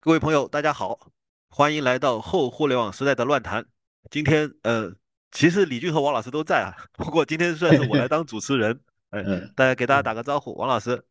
[0.00, 1.10] 各位朋友，大家好，
[1.50, 3.66] 欢迎来到后互联网时代的乱谈。
[4.08, 4.94] 今天，呃，
[5.32, 8.80] 其实李俊和王老师都在啊，不过今天算是我来当主持人。
[9.10, 9.20] 哎，
[9.56, 11.04] 大家给大家打个招呼，王老师。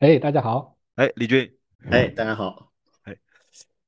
[0.00, 0.76] 哎，大家好。
[0.96, 1.48] 哎，李俊。
[1.92, 2.72] 哎，大家好。
[3.04, 3.16] 哎，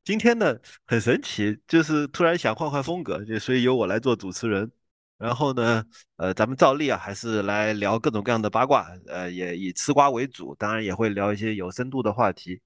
[0.05, 0.57] 今天呢
[0.87, 4.71] 很神奇，就是突然想换换风格，就所以由我来做主持人。
[5.19, 5.85] 然后呢，
[6.19, 12.61] 呃，咱们照例啊，还是来聊各种各样的八卦，呃，也以吃瓜为主，当然也会聊一些有深度的话题。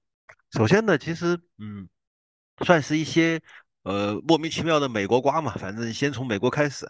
[0.51, 1.87] 首先呢，其实嗯，
[2.65, 3.41] 算是一些
[3.83, 6.89] 呃莫名其妙的美国瓜嘛，反正先从美国开始。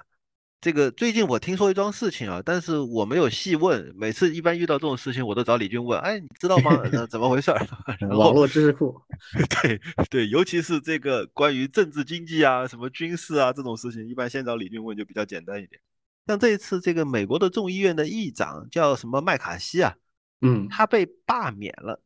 [0.60, 3.92] 这个最近我听说一桩事情啊，但是我没有细问。
[3.96, 6.72] 每次一般遇到这种事情，我都找李军问，哎，你知道吗？
[7.10, 7.52] 怎么回事？
[8.16, 9.00] 网络知识库。
[9.64, 15.82] 对对，尤其是这个关于政治经济啊、什么军事啊这种事情，一般先找李军问就比较简单一点。
[16.28, 19.96] 像这一次这个美国的众议院的议长叫什么麦卡锡啊，
[20.42, 22.02] 嗯，他被罢免了，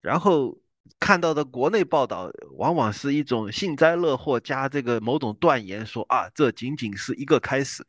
[0.00, 0.58] 然后。
[0.98, 7.84] 看到的国内报道，往往是一种幸灾乐祸加这个某种断言，说啊，这仅仅是一个开始。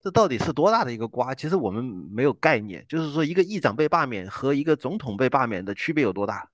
[0.00, 1.34] 这到底是多大的一个瓜？
[1.34, 2.86] 其实我们没有概念。
[2.88, 6.48] 就是说，一个议长被罢免和一个总统被罢免的区别有多大？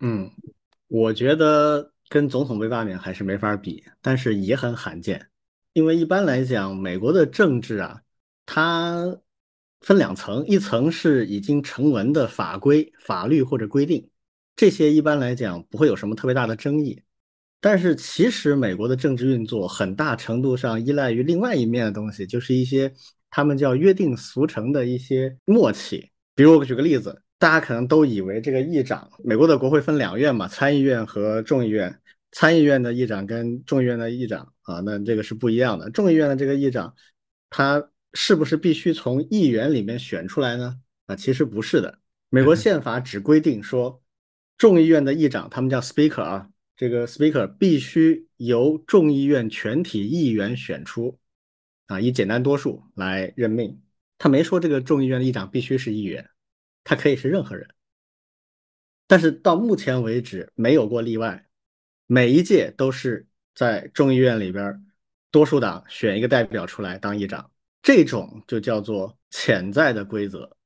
[0.00, 0.30] 嗯，
[0.88, 5.28] 我觉得跟总统被罢免还是没法比，但是也很罕见。
[5.74, 8.00] 因为一般来讲，美国的政治啊，
[8.46, 9.18] 它
[9.82, 14.08] 分两层，一层是已经成文的法规、法律或者规定。
[14.54, 17.02] 这些一般来讲不会有什么特别大的争议，
[17.60, 22.92] 但是其实美国的政治运作很大程度上依赖于另外一面的东西，就是一些
[23.30, 26.10] 他们叫约定俗成的一些默契。
[26.34, 31.98] 比如我举个例子，大家可能都以为这个议长，美国的国会分两院嘛，参议院和众议院，
[32.32, 35.90] 参议院的议长跟众议院的议长啊，那这个是不一样的。
[35.90, 36.94] 众议院的这个议长，
[37.48, 40.76] 他是不是必须从议员里面选出来呢？
[41.06, 44.01] 啊，其实不是的，美国宪法只规定说。
[44.62, 51.18] 众议院的议长，他们叫 Speaker 啊，这个 Speaker 必须由众议院全体议员选出，
[51.88, 53.82] 啊，以简单多数来任命。
[54.18, 56.30] 他没说这个众议院的议长必须是议员，
[56.84, 57.68] 他可以是任何人。
[59.08, 61.44] 但是到目前为止没有过例外，
[62.06, 63.26] 每一届都是
[63.56, 64.86] 在众议院里边
[65.32, 67.50] 多数党选一个代表出来当议长，
[67.82, 70.56] 这种就叫做潜在的规则。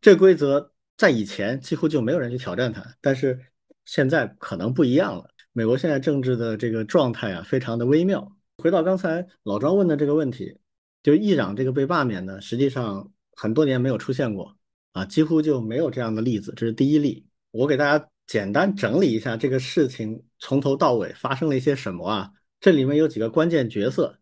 [0.00, 0.72] 这规则。
[0.94, 3.36] 在以前几乎就没有人去挑战它，但是
[3.84, 5.28] 现在可能不一样了。
[5.52, 8.36] 美国现在政治的这个状态啊，非常的微妙。
[8.58, 10.56] 回到刚才老庄问的这个问题，
[11.02, 14.56] 就议长这个被罢免呢，实际上很多年没有出现过
[14.92, 17.26] 啊，几乎就没有这样的例子，这是第一例。
[17.50, 22.32] 我给大家简单整理一下这个事情从头到尾发生了一些什么啊？
[22.60, 24.18] 这里面有几个关键角色。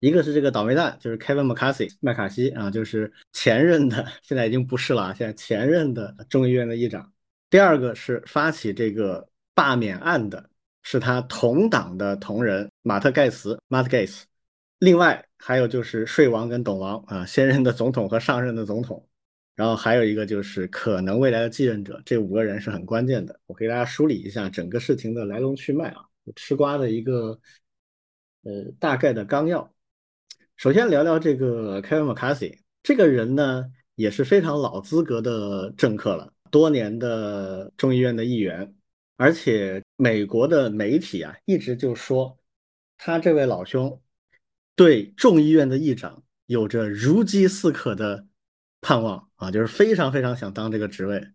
[0.00, 7.12] 一个是这个倒霉蛋，就是 Kevin McCarthy 麦卡锡啊，就是前任的， 现在已经不是了啊，现在前任的众议院的议长。
[7.52, 10.48] 第二个是发起这个罢免案的，
[10.82, 14.24] 是他同党的同仁马特盖茨 （Matt g a t e。
[14.78, 19.06] 另外还有就是税王跟董王啊，现任的总统和上任的总统。
[19.54, 23.38] 然后还有一个就是可能未来的继任者，这五个人是很关键的。
[23.44, 27.38] 我给大家梳理一下整个事情的来龙去脉啊，吃瓜的一个
[28.44, 29.70] 呃大概的纲要。
[30.56, 38.74] 首先聊聊这个 Kevin McCarthy 这个人呢，也是非常老资格的政客了，多年的众议院的议员，
[39.16, 42.38] 而且美国的媒体啊，一直就说
[42.98, 44.00] 他这位老兄
[44.76, 48.26] 对众议院的议长有着如饥似渴的
[48.82, 51.26] 盼望啊，就是非常非常想当这个职位。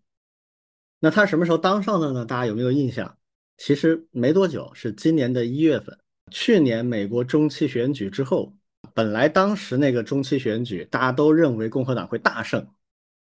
[1.00, 2.25] 那他什么时候当上的呢？
[2.25, 3.17] 大家有没有印象？
[3.57, 5.97] 其实没多久，是今年的一月份，
[6.31, 8.53] 去年美国中期选举之后。
[8.94, 12.66] 本来当时那个中期选举，大家都认为共和党会大胜，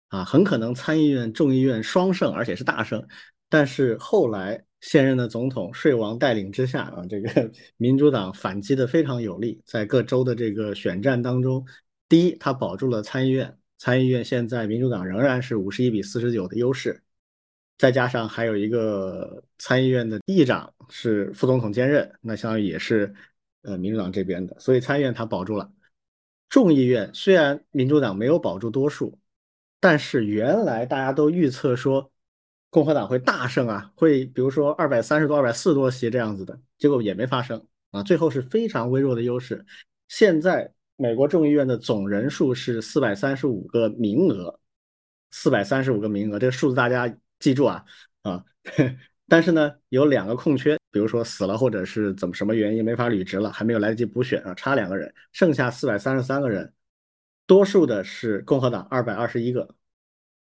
[0.10, 3.06] 啊，很可能参议院、众议院双胜，而且是大胜。
[3.50, 11.66] 但是后来现任的总统税王带领之下，啊，这个 民主党反击的非常有力，在各州的这个选战当中，
[12.10, 17.02] 第一，他保住了参议院，参议院现在民主党仍然是五十一比四十九的优势，
[17.78, 23.14] 再加上还有一个参议院的议长是副总统兼任，那相当于也是。
[23.64, 25.70] 呃，民主党这边的，所以参议院他保住了。
[26.48, 29.20] 众议院虽然民主党没有保住多数，
[29.80, 32.12] 但是原来大家都预测说
[32.70, 39.66] 共和党会大胜啊，会比如说二百三十多、二百四十多席这样子的，结果也没发生啊，最后是非常微弱的优势。
[40.08, 44.60] 现在美国众议院的总人数是四百三十五个名额，
[45.32, 47.86] 四百三十五个名额，这个数字大家记住啊
[48.24, 48.44] 啊。
[49.30, 56.74] 但是呢，有两个空缺，比如说死了或者是怎么什么原因没法履职了，还没有来得及补选啊，差两个人，剩下四百三十三个人，
[57.48, 59.74] 多数的是共和党二百二十一个，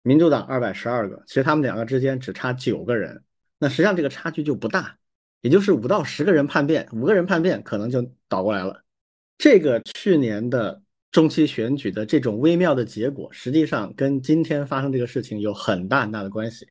[0.03, 3.23] 民主党二百十二个，其实他们两个之间只差九个人。
[3.57, 4.97] 那实际上这个差距就不大，
[5.41, 8.83] 也就是五到十个人叛变，五个人叛变可能就倒过来了。
[9.37, 10.81] 这个去年的
[11.11, 16.67] 中期选举的这种微妙的结果，实际上跟今天发生这个事情有很大很大的关系。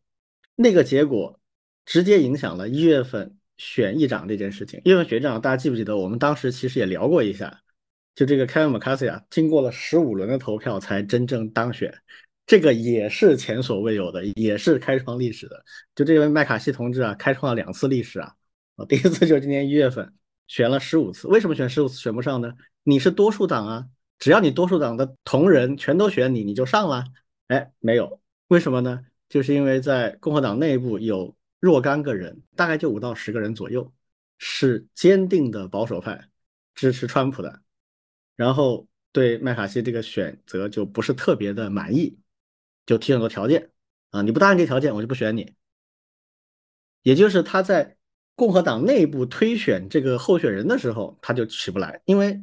[0.54, 1.40] 那个结果
[1.84, 4.80] 直接影响了一月份选议长这件事情。
[4.84, 5.96] 一月份选议长，大家记不记得？
[5.96, 7.62] 我们当时其实也聊过一下，
[8.14, 11.92] 就这个 Kevin McCarthy 啊，经过了十五轮的投票才真正当选，
[12.46, 15.64] 这个也是前所未有的，也是开创历史的。
[15.94, 18.34] 就这位麦卡锡同志啊，开创了两次历史啊！
[18.76, 20.12] 啊，第一次就是今年一月份
[20.46, 22.52] 选了十五次，为什么选十五次选不上呢？
[22.82, 23.86] 你是多数党啊，
[24.18, 27.04] 只要你多数党的同仁全都选你，你就上了。
[27.48, 29.00] 哎，没有，为什么呢？
[29.28, 33.90] 就是因为在共和党内部有若干个人，大概就五到十个人左右，
[34.36, 36.28] 是坚定的保守派，
[36.74, 37.60] 支持川普的，
[38.36, 42.18] 然后对麦卡锡这个选择就不是特别的满意，
[42.86, 43.70] 就提很多条件
[44.10, 45.54] 啊，你不答应这条件，我就不选你。
[47.02, 47.96] 也就是他在
[48.34, 52.42] 共和党内部推选这个候选人的时候，他就起不来，因为。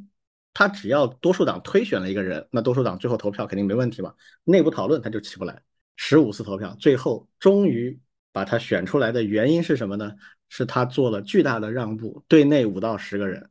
[0.51, 4.13] 他只要多数党推选了一个人，那多数党最后投票肯定没问题嘛。
[4.43, 5.61] 内部讨论他就起不来。
[5.95, 7.97] 十五次投票，最后终于
[8.33, 10.11] 把他选出来的原因是什么呢？
[10.49, 13.49] 是他做了巨大的让步，对内五到十个人。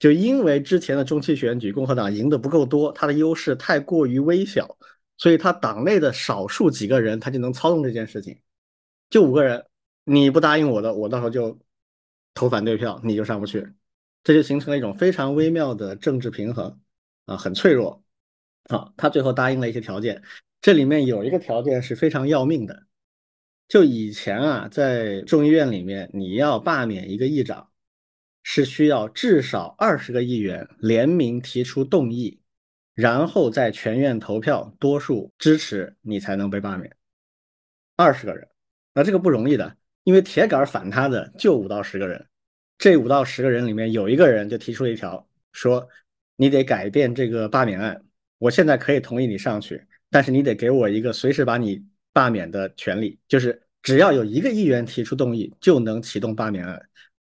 [0.00, 4.76] 就因为之前的中期选举共和党赢得不够多，他的优势太过于微小，
[5.16, 8.36] 所以他党内的少数几个人他就能操纵这件事情。
[9.10, 9.64] 就五个人，
[10.04, 11.56] 你不答应我的，我到时候就
[12.34, 13.72] 投反对票，你就上不去。
[14.24, 16.80] 这就形成了一种非常微妙的政治平衡，
[17.26, 18.02] 啊，很脆弱。
[18.68, 20.22] 好，他最后答应了一些条件，
[20.60, 22.86] 这里面有一个条件是非常要命的。
[23.66, 27.69] 就以前啊，在众议院里面，你要罢免一个议长，
[28.42, 32.40] 是需要至少二十个议员联名提出动议，
[32.94, 36.94] 然后在全院投票多数支持你才能被罢免。
[37.96, 38.48] 二十个人，
[38.94, 42.26] 那这个不容易的，因为铁杆反他的就五到十个人。
[42.78, 45.86] 这五到十个人里面有一个人就提出了一条，说
[46.36, 48.02] 你得改变这个罢免案。
[48.38, 51.84] 我现在可以同意你上去，但是你得给我一个随时把你
[52.14, 56.82] 罢免的权利，就是只要有一个议员提出动议，就能启动罢免案。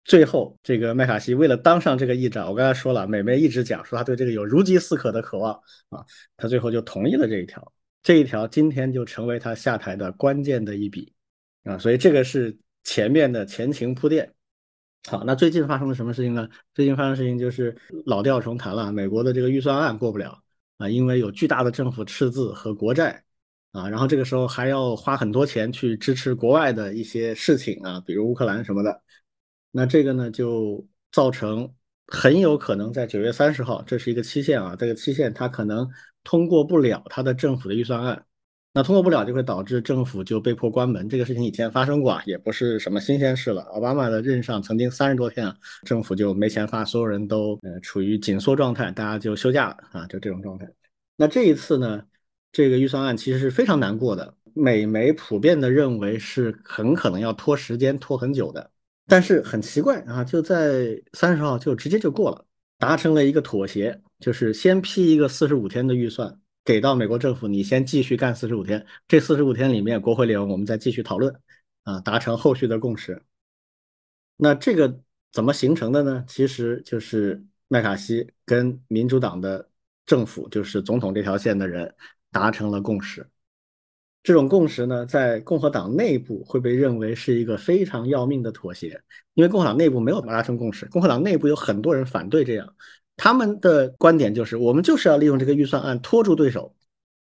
[0.06, 5.52] 最后，这个麦卡锡为了当上这个议长，我刚才说了，美媒一直讲说他对这个有如饥似渴的渴望
[5.88, 6.04] 啊，
[6.36, 7.72] 他最后就同意了这一条。
[8.04, 11.12] 这一条今天就成为他下台的关键的一笔
[11.64, 14.32] 啊，所以这个是前面的前情铺垫。
[15.08, 16.48] 好，那最近发生了什么事情呢？
[16.72, 20.40] 最近发生事情就是老调重弹了，美国的这个预算案过不了
[20.78, 23.24] 啊，因为有巨大的政府赤字和国债
[23.72, 29.02] 啊，然后这个时候还要花很多钱去支持国外的一些事情啊，比如乌克兰什么的。
[29.76, 30.82] 那这个呢，就
[31.12, 31.70] 造成
[32.06, 35.86] 很有可能在九月三十号，这是一个期限啊，这个期限它可能
[36.24, 38.24] 通过不了它的政府的预算案。
[38.72, 43.64] 那通过不了就会导致政府就被迫关门，这个事情以前发生过啊，也不是什么新鲜事了。
[43.64, 50.66] 奥巴马的任上曾经三十多天啊，政府就没钱发，所有人都呃处于紧缩状态，大家就休假了啊，就这种状态。
[51.16, 52.02] 那这一次呢，
[52.50, 58.70] 这个预算案其实是非常难过的，美媒普遍的认为是很可能要拖时间拖很久的。
[59.06, 62.44] 但是很奇怪啊，就在三十号就直接就过了，
[62.78, 66.40] 达成了一个妥协，就是先批一个四十五天的预算。
[66.64, 68.84] 给到美国政府，你先继续干四十五天。
[69.06, 71.32] 这四十五天里面，国会里我们再继续讨论，
[71.84, 73.22] 啊，达成后续的共识。
[74.36, 75.00] 那这个
[75.30, 76.24] 怎么形成的呢？
[76.26, 79.70] 其实就是麦卡锡跟民主党的
[80.04, 81.94] 政府，就是总统这条线的人
[82.32, 83.24] 达成了共识。
[84.26, 89.00] 这种共识呢，在共和党内部会被认为是一个非常要命的妥协，
[89.34, 92.74] 因为共和党内部没有达成共识，共和党内部有很多人反对这样。
[93.16, 96.74] 他们的观点就是，我们就是要利用这个预算案拖住对手。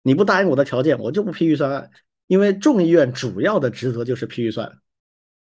[0.05, 1.91] 你不答应我的条件，我就不批预算案。
[2.29, 4.79] 因为众议院主要的职责就是批预算，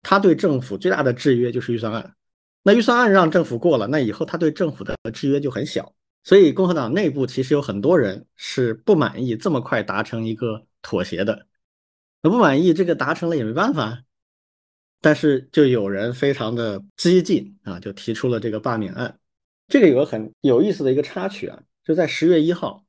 [0.02, 2.12] 他对政府最大的制约就是预算案。
[2.64, 5.94] 那预算案让政府过了，那以后他对政府的制约就很小。
[6.26, 11.46] 所以共和党内部其实有很多人是不满意这么快达成一个妥协的。
[12.20, 14.02] 那不满意这个达成了也没办法，
[15.00, 19.20] 但是就有人非常的激进啊，就提出了这个罢免案。
[19.68, 22.84] 这个有个很有意思的一个插曲啊，就在十月一号，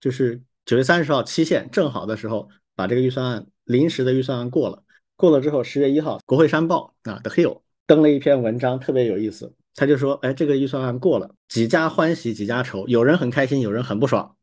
[0.00, 4.82] 就是九月三十号期限正好的时候，把这个预算案临时的预算案过了。
[5.14, 7.54] 过了之后，十月一号，《国会山报》啊，《The Hill》
[7.86, 9.54] 登了一篇文章，特别有意思。
[9.74, 14.36] 他就说：“哎，这个预算案过了，几家欢喜几家愁，有人很开心，有人很不爽。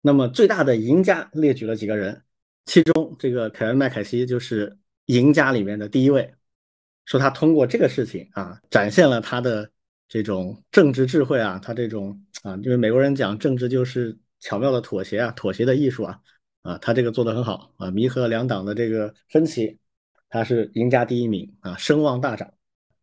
[0.00, 2.22] 那么最大的赢家列举了几个人，
[2.66, 6.32] 其中这个凯文·麦凯西就是赢家里面的第一位，
[7.04, 9.70] 说他通过这个事情啊，展现了他的。”
[10.12, 16.18] 这种政治智慧啊，他这种啊，因为美国人讲政治就是巧妙的妥协啊，妥协的艺术啊，
[16.62, 19.78] 啊，他这个做的很好啊，弥合两党的这个分歧。
[20.28, 22.52] 他是赢家第一名啊，声望大涨。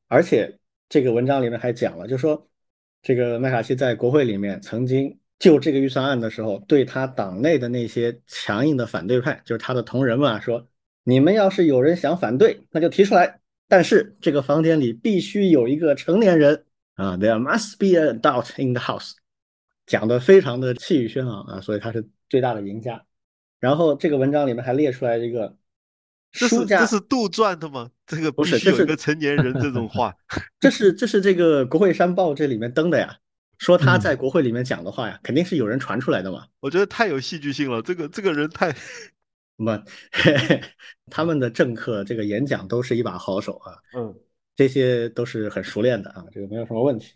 [0.09, 2.47] 而且这个文章里面还讲了，就说
[3.01, 10.67] 这个麦卡锡在国会里面曾经就这个预算案的时候，对他党内的那些强硬的反对派，就是他的同仁们啊，说
[11.03, 13.39] 你们要是有人想反对，那就提出来。
[13.69, 16.65] 但是这个房间里必须有一个成年人
[16.95, 19.11] 啊，There must be a adult in the house，
[19.85, 23.05] 讲的非常的气宇轩昂啊，所以他是最大的赢家。
[23.59, 25.57] 然后这个文章里面还列出来一个
[26.31, 27.89] 书家，这是杜撰的吗？
[28.05, 30.13] 这个不是，这是个成年人这种话，
[30.59, 33.17] 这是这是这个《国会山报》这里面登的呀，
[33.57, 36.45] 说他在国会里面讲的话呀，肯定是有人传出来的嘛。
[36.59, 38.75] 我觉得太有戏剧性了，这个这个人太。
[39.59, 39.83] 么，
[41.09, 44.15] 他们的政客这个演讲都是一把好手啊，嗯，
[44.55, 47.15] 这些都是很熟练的啊，这个没有什么问题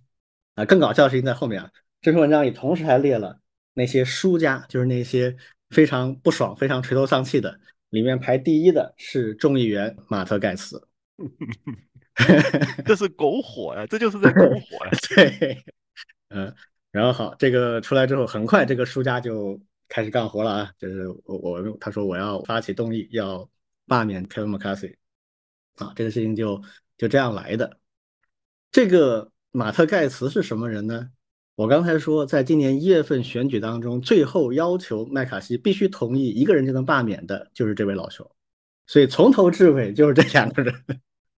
[0.55, 0.65] 啊。
[0.65, 1.69] 更搞笑的事情在后面啊，
[2.01, 3.39] 这篇文章里同时还列了
[3.75, 5.37] 那些输家，就是那些
[5.69, 7.59] 非常不爽、非常垂头丧气的，
[7.91, 10.85] 里面排第一的是众议员马特盖茨，
[12.83, 15.63] 这是拱火呀，这就是在拱火呀， 对，
[16.29, 16.51] 嗯，
[16.91, 19.61] 然后好，这个出来之后，很快这个输家就。
[19.93, 20.71] 开始干活了啊！
[20.77, 23.49] 就是我我他说我要发起动议要
[23.87, 24.95] 罢免 Kevin McCarthy
[25.75, 26.63] 啊，这个事情就
[26.97, 27.77] 就这样来的。
[28.71, 31.09] 这个马特盖茨是什么人呢？
[31.61, 38.27] 我刚才说，在今年一月份选举当中，最后要求麦卡锡必须同意一个人就能罢免的，就是这位老兄。
[38.87, 40.73] 所以从头至尾就是这两个人。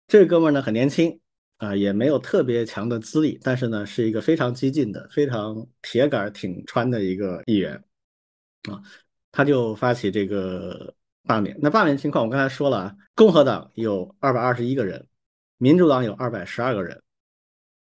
[0.07, 1.19] 这个哥们呢很年轻
[1.57, 7.75] 啊，也没有特别强的资历，但是呢是一个非常激进的、非常铁杆挺穿的一个议员。
[8.71, 8.81] 啊，
[9.29, 10.95] 他就发起这个
[11.27, 11.53] 罢免。
[11.61, 15.05] 那罢免情况，我刚才说了啊，共和党有二百二十一个人，
[15.57, 17.03] 民主党有二百十二个人，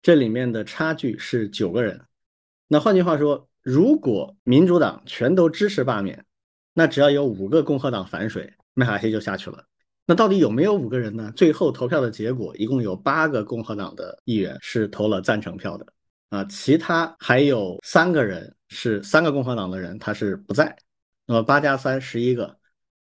[0.02, 2.00] 这里面的差距是九个人。
[2.72, 6.24] 那换句话说，如果民主党全都支持罢免，
[6.76, 9.66] 那只要有五个共和党反水，麦卡锡就下去了。
[10.06, 11.34] 那到底有没有五个人呢？
[11.36, 15.86] 最后投票的结果，一共有八个共和党的议员是投了赞成票的。
[16.30, 20.78] 啊，其他还有三个人是三个共和党的人，他是不在。
[21.26, 22.56] 那么八加三十一个，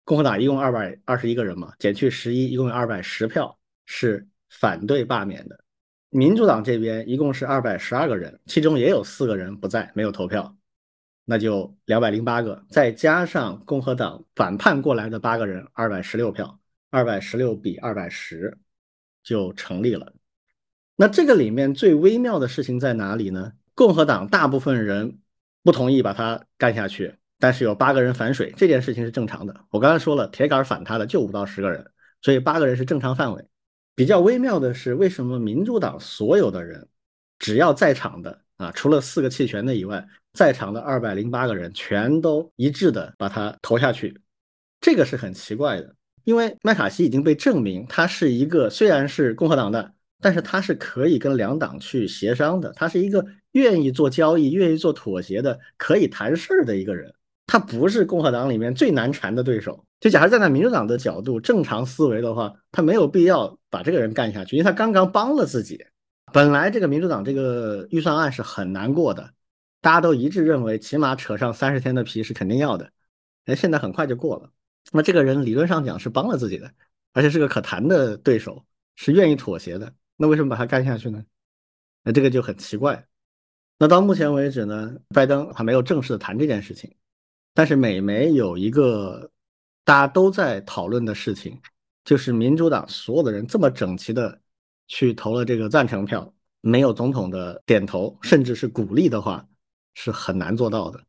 [0.04, 5.63] 共和党一共二百二十一个人嘛，减去十一，一共有二百十票是反对罢免的。
[6.16, 10.56] 民主党这边一共是二百十二个人，其中也有四个人不在，没有投票，
[11.24, 18.56] 那就两百零八个，再加上共和党反叛过来的八个人，二百十六票，二百十六比二百十
[19.24, 20.12] 就成立了。
[20.94, 23.52] 那这个里面最微妙的事情在哪里呢？
[23.74, 25.18] 共和党大部分人
[25.64, 29.64] 不同意把他干下去，但是有八个人反水，这件事情是正常的。
[29.70, 31.90] 我刚才说了，铁杆反他的就五到十个人，
[32.22, 33.44] 所以八个人是正常范围。
[33.94, 36.86] 比较微妙的是，为什么民主党所有的人
[37.38, 44.18] 只要在场的啊，除了四个弃权的以外，在场的二百零八个人全都一致的把他投下去？
[44.80, 49.92] 这个是很奇怪的，因为麦卡锡已经被证明他是一个虽然是共和党的。
[50.20, 53.22] 但是他是可以跟两党去协商的，他是一个
[53.52, 57.14] 愿意做交易、愿意做妥协的、可以谈事儿的一个人。
[57.46, 59.84] 他不是共和党里面最难缠的对手。
[60.00, 65.82] 就假如站在民主党的角度，正常思维的话，他没有必要把这个人干下去，因为他刚刚帮了自己。
[66.32, 69.30] 本来这个民主党这个预算案是很难过的，
[69.80, 72.90] 大家都一致认为起码扯上三十天的皮是肯定要的。
[73.46, 74.50] 哎，现在很快就过了。
[74.92, 76.70] 那这个人理论上讲是帮了自己的，
[77.12, 78.64] 而且是个可谈的对手，
[78.96, 79.92] 是愿意妥协的。
[80.16, 81.24] 那为什么把他干下去呢？
[82.02, 83.06] 那这个就很奇怪。
[83.78, 86.94] 那到目前为止呢，拜登还没有正式的谈这件事情。
[87.54, 89.30] 但是美媒有一个
[89.84, 91.58] 大家都在讨论的事情，
[92.04, 94.40] 就是民主党所有的人这么整齐的
[94.88, 99.46] 去投了这个赞成票，没有总统的点头，甚至是鼓励的话，
[99.94, 101.00] 是很难做到的。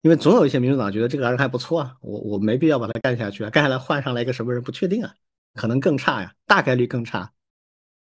[0.00, 5.14] 因为总有一些民主党觉得这个人还不错啊，我我没必要把他干下去啊，干下来换上来一个什么人不确定啊，
[5.54, 7.32] 可能更差呀，大概率更差。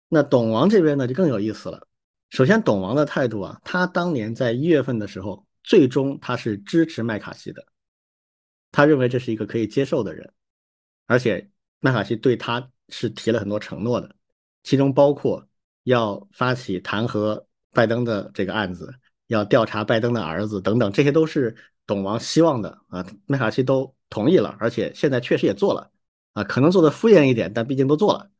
[0.09, 1.87] 那董王这边呢就更有意思了。
[2.31, 7.67] 首先，董王的态度啊，他当年在一月份的时候，最终他是支持麦卡锡的，
[8.71, 10.33] 他认为这是一个可以接受的人，
[11.07, 14.15] 而且麦卡锡对他是提了很多承诺的，
[14.63, 15.45] 其中包括
[15.83, 18.95] 要发起弹劾拜登的这个案子，
[19.27, 21.57] 要调查拜登的儿子等等，这些都是
[21.87, 23.05] 董王希望的啊。
[23.27, 25.91] 麦卡锡都同意了，而且现在确实也做了
[26.35, 28.31] 啊，可能做的敷衍一点，但毕竟都做了。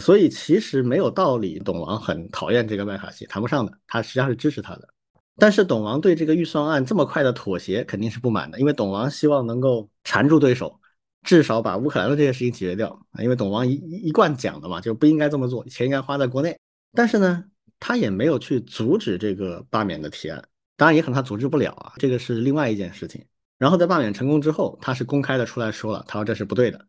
[0.00, 4.88] 所以其实没有道理，董王很讨厌这个麦卡锡，谈不上的，他实际上是支持他的。
[5.36, 10.80] 但是董王对这个预算案这么快的妥协肯定是不满的，因为董王希望能够缠住对手，
[11.22, 13.22] 至少把乌克兰的这些事情解决掉啊。
[13.22, 16.58] 因为董王一一贯讲的嘛，就不应该这么做，钱应该花在国内。
[16.92, 17.44] 但是呢，
[17.78, 20.42] 他也没有去阻止这个罢免的提案，
[20.76, 23.24] 当然也可能他阻止不了啊，这个是另外一件事情。
[23.58, 26.86] 然后在罢免成功之后，他是公开的出来说了，他说这是不对的。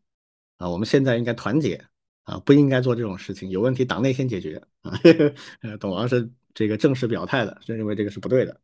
[0.57, 1.83] 啊，我们现在应该团结
[2.23, 4.93] 啊，不应该做这种事情，有问题党内先解决啊。
[5.79, 8.59] 董王是这个正式表态的，是认为这个是不对的。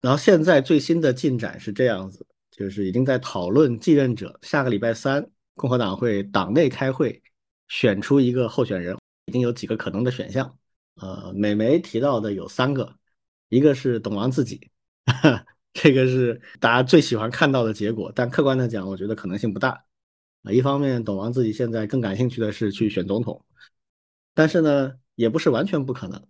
[0.00, 7.20] 然后现在最新的进展是这样子，就是已经在讨论继任者，下个礼拜三共和党会党内开会
[7.66, 10.56] 选出一个候选人，已经有几个可能的选项。
[11.00, 12.94] 呃，美媒提到的有三个，
[13.48, 14.70] 一个是董王自己，
[15.72, 19.84] 这个是大家最喜欢看到的结果，但客观的讲，我觉得可能性不大。
[20.42, 23.44] 啊，一方面董王自己现在更感兴趣的是去选总统，
[24.34, 26.20] 但是呢，也不是完全不可能。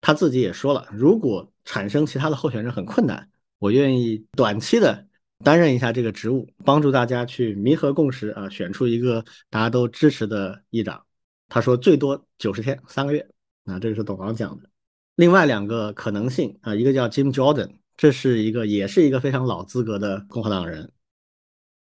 [0.00, 3.28] 他自己也说了，如果产生其他的候选人很困难，
[3.58, 5.06] 我愿意短期的
[5.44, 11.04] 担任一下这个职务，帮助大家去弥合共识啊，选出一个大家都支持的议长。
[11.48, 13.28] 他说最多九十天，三个月。
[13.66, 14.68] 啊，这个是董王讲的。
[15.16, 20.90] 另外两个可能性啊，一个叫 Jim Jordan，这是一个也是一个非常老资格的共和党人，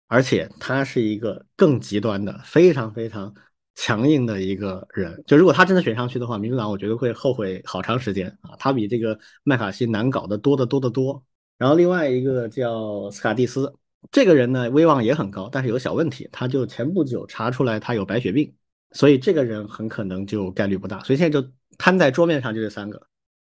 [0.07, 3.35] 而且他是一个更极端的、非常非常
[3.75, 5.23] 强硬的一个人。
[5.27, 8.55] 就如果他真的选上去的话，民主党我觉得会后悔好长时间啊。
[8.57, 11.23] 他比这个麦卡锡难搞得多得多得多。
[11.57, 13.73] 然后另外一个叫斯卡蒂斯，
[14.11, 18.53] 这个人呢威望也很高，但是有小问题，他就前不久查出来他有白血病，
[18.91, 20.99] 所以这个人很可能就概率不大。
[21.03, 21.47] 所以现在就。
[21.77, 23.05] 摊在桌面上就这三个，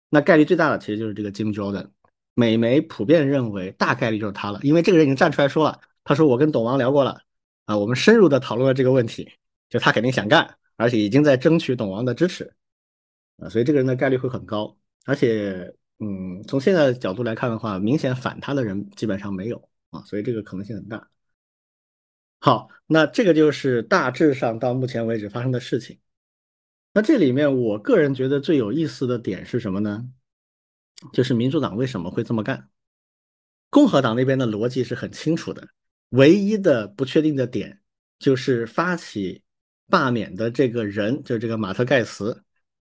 [0.09, 1.87] 那概率最大的其实就是这个 Jim Jordan。
[2.33, 7.21] 美媒普遍认为大概率就是他了，因为这个人已经站出来说了，他说我跟董王聊过了，
[7.63, 9.31] 啊，我们深入的讨论了这个问题，
[9.69, 12.53] 就他肯定想干，而且已经在争取董王的支持，
[13.37, 14.77] 啊，所以这个人的概率会很高。
[15.05, 21.09] 而且，嗯，从现在的角度来看的话，明显反他的人基本上没有啊，所以这个可能性很大。
[22.39, 25.99] 好，那这个就是大致上到目前为止发生的事情。
[26.93, 30.09] 那这里面，我个人觉得最有意思的点是什么呢？
[31.13, 32.69] 就是民主党为什么会这么干？
[33.69, 35.67] 共和党那边的逻辑是很清楚的，
[36.09, 37.81] 唯一的不确定的点
[38.17, 39.43] 就是发起
[39.89, 42.43] 罢免的这个人，就是这个马特盖茨，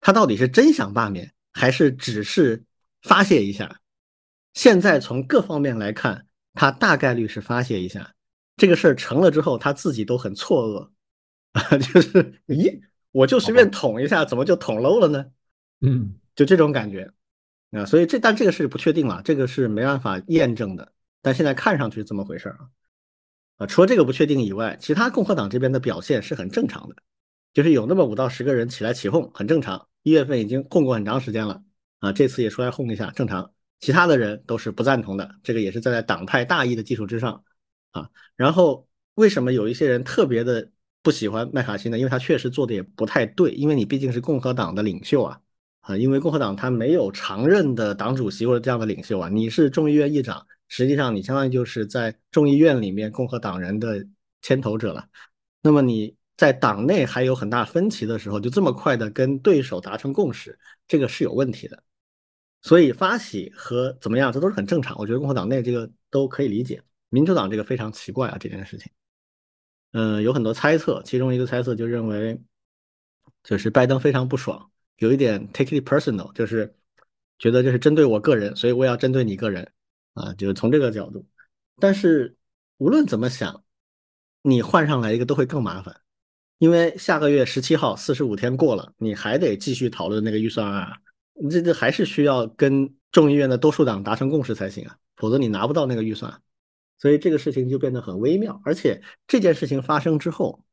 [0.01, 2.63] 他到底是真想罢免，还是只是
[3.03, 3.81] 发泄一下？
[4.55, 8.15] 现在从各方面来看，他大概率是发泄一下。
[8.57, 10.91] 这个事儿成了之后，他自己都很错愕
[11.53, 12.81] 啊， 就是咦？
[13.11, 15.27] 我就随便捅一下，怎么就捅漏了呢？
[15.81, 17.11] 嗯，就这种感觉
[17.73, 20.93] 啊，所以这但这个是不确定了，这个是没办法验证的。
[21.21, 22.59] 但现在看上去是这么回事啊
[23.67, 26.97] 除了这个不确定以外，其他共和党这边的表现是很正常的，
[27.53, 29.89] 就是有那么五到十个人起来起哄，很正常。
[30.03, 31.63] 一月份已经哄过很长时间了
[32.01, 33.51] 啊，这次也出来哄一下，正常。
[33.81, 37.43] 其他的人都是不赞同的，这个也是站在党派大义的基础之上
[37.93, 38.09] 啊。
[38.37, 40.71] 然后为什么有一些人特别的？
[41.03, 45.39] 不喜欢麦卡锡呢，因为他确实做的也不太对，因为你毕竟是共和党的领袖啊，
[45.83, 54.05] 啊，因为共和党他没有常任的党主席或者这样的领袖啊，你是众议院议长，实际上你相当于就是在众议院里面共和党人的
[54.43, 55.09] 牵头者了。
[55.63, 60.59] 那么你在党内还有很大分歧的时候，就这么快的跟对手达成共识，
[60.89, 61.81] 这个是有问题的。
[62.61, 66.83] 所以发起和怎么样，这都是很正常，我觉得共和党内这个都可以理解。
[67.09, 68.91] 民主党这个非常奇怪啊，这件事情。
[69.93, 72.37] 嗯，有很多猜测，其中一个猜测就认为，
[73.45, 76.75] 就是拜登非常不爽，有一点 take it personal，就是
[77.39, 79.71] 觉得这是针对我个人，所以我要针对你个人
[80.15, 81.27] 啊，就是从这个角度。
[81.79, 82.37] 但是
[82.79, 83.63] 无论怎么想，
[84.43, 85.95] 你换上来一个都会更麻烦，
[86.59, 90.93] 因为下个月十七号四十五天过了，你还得继续讨论那个预算案，
[91.51, 96.41] 这这还是需要跟众议院的多数党达成共识才行啊，否则你拿不到那个预算。
[96.97, 100.65] 所以这个事情就变得很微妙，而且这件事情发生之后，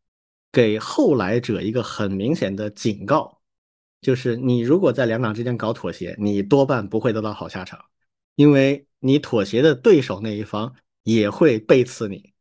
[0.52, 3.42] 给后来者一个很明显的警告，
[4.02, 7.84] 就是你如果在两党之间搞妥协，你多半不会得到好下场，
[8.36, 12.34] 因为你妥协的对手那一方也会背刺你，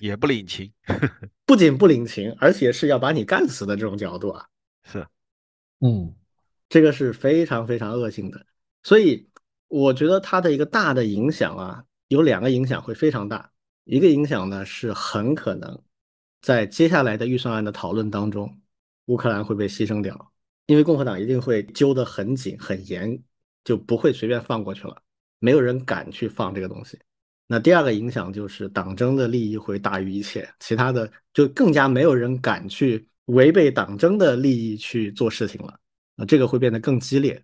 [0.00, 0.70] 也不领情，
[1.46, 4.46] 不仅不领情，而且是要把你干死的这种角度啊，
[4.84, 5.06] 是，
[5.80, 6.14] 嗯，
[6.68, 8.44] 这个是非常非常恶性的，
[8.82, 9.26] 所以
[9.68, 11.84] 我觉得它的一个大的影响啊。
[12.08, 13.52] 有两个影响会非常大，
[13.84, 15.82] 一个影响呢是很可能
[16.40, 18.62] 在接下来的预算案的讨论当中，
[19.08, 20.32] 乌克兰会被牺牲掉，
[20.64, 23.22] 因为共和党一定会揪得很紧很严，
[23.62, 25.02] 就不会随便放过去了，
[25.38, 26.98] 没有人敢去放这个东西。
[27.46, 35.78] 那第二个影响就是党争的利益会大于一切，其他的就更加没有人敢去违背党争的利益去做事情了，
[36.14, 37.42] 那这个会变得更激烈。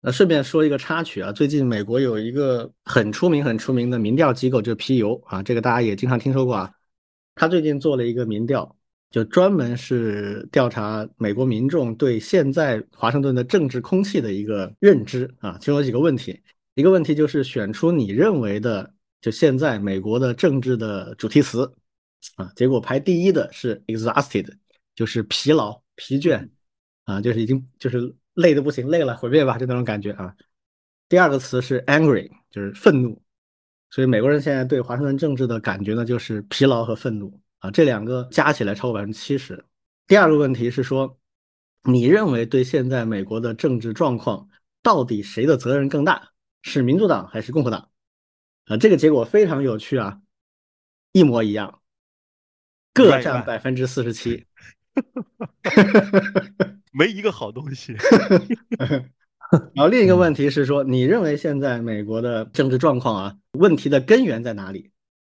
[0.00, 6.70] 那顺便说一个插曲啊，最近美国有一个很出名、很出名的民调机构，就是皮尤啊，这个大家也经常听说过啊。
[7.34, 8.76] 他最近做了一个民调，
[9.10, 15.56] 就专门是调查美国民众对现在华盛顿的政治空气的一个认知啊。
[15.58, 16.38] 其中有几个问题，
[16.74, 21.72] 一个问题就是选出你认为的就现在美国的政治的主题词
[22.36, 24.52] 啊，结果排第一的是 exhausted，
[24.94, 26.48] 就是疲劳、疲倦
[27.04, 30.34] 啊，就是已经就是累的不行，累了毁灭吧，就那种感觉啊。
[31.08, 33.22] 第二个词是 angry，就是愤怒。
[33.90, 39.64] 所以美国人现在对华盛顿政治的感觉呢，就是疲劳和愤怒啊，这两个加起来超过百分之七十。
[40.06, 41.16] 第二个问题是说，
[41.84, 44.48] 你认为对现在美国的政治状况，
[44.82, 46.33] 到底谁的责任更大？
[46.66, 47.90] 是民主党还是共和党？
[48.64, 50.18] 啊，这个结果非常有趣啊，
[51.12, 51.82] 一模一样，
[52.94, 54.46] 各占百分之四十七，
[56.90, 57.94] 没一个好东西。
[59.74, 64.90] 然后另一个问题是说，你认为现在美国的政治状况啊，问题的根源在哪里？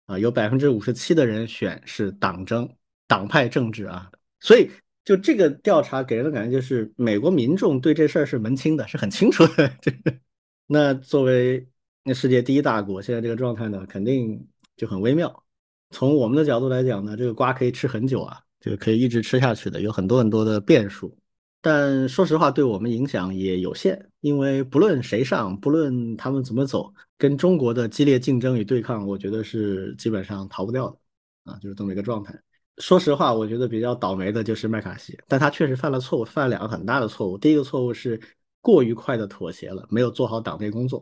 [0.07, 2.67] 啊，有百分之五十七的人选是党争、
[3.07, 4.71] 党派政治啊，所以
[5.05, 9.71] 就这个调查给人的感觉就是，美国民众对这事儿是门清的，是很清楚的。
[10.71, 11.67] 那作为
[12.03, 15.43] 那世界第一大国，现在这个状态呢，肯定就很微妙。
[15.89, 21.17] 从我们的角度来讲呢，这个瓜可以吃很久啊，就可以一直吃下去的，有很多很多的变数。
[21.60, 32.39] 但说实话，对我们影响也有限，因为不论谁上，不论他们怎么走，跟中国的激烈竞争与对抗，我觉得是基本上逃不掉的啊，就是这么一个状态。
[32.77, 37.38] 说实话，我觉得比较倒霉的就是麦卡锡，但他确实犯了错误，犯了两个很大的错误。
[37.38, 38.21] 第一个错误是
[38.62, 41.00] 过于快的妥协了，没有做好党内工作；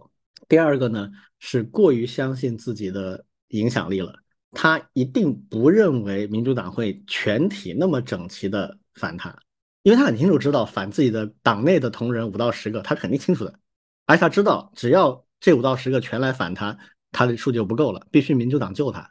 [0.48, 4.14] 第二个呢，是过于相信自己的影响力了，
[4.52, 9.36] 他一定不认为民主党会全体那么整齐的反他。
[9.84, 13.60] 因为他很清楚知道反自己的党内的同仁五到十个，他肯定清楚的，
[14.06, 16.78] 而且他知道只要这五到十个全来反他，
[17.14, 19.10] 他的数就不够了，必须民主党救他。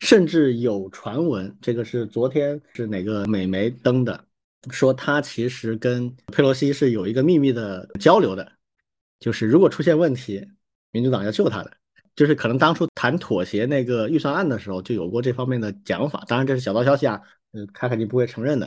[0.00, 4.24] 甚至有传闻，这个是昨天是哪个美媒登的，
[4.70, 8.52] 说他其实跟佩洛西是有一个秘密的交流的，
[9.20, 10.46] 就是如果出现问题，
[10.90, 11.72] 民主党要救他的，
[12.16, 16.24] 就是可能当初谈妥协那个预算案的时候就有过这方面的讲法。
[16.26, 17.20] 当然这是小道消息啊，
[17.52, 18.66] 呃，他肯定不会承认的。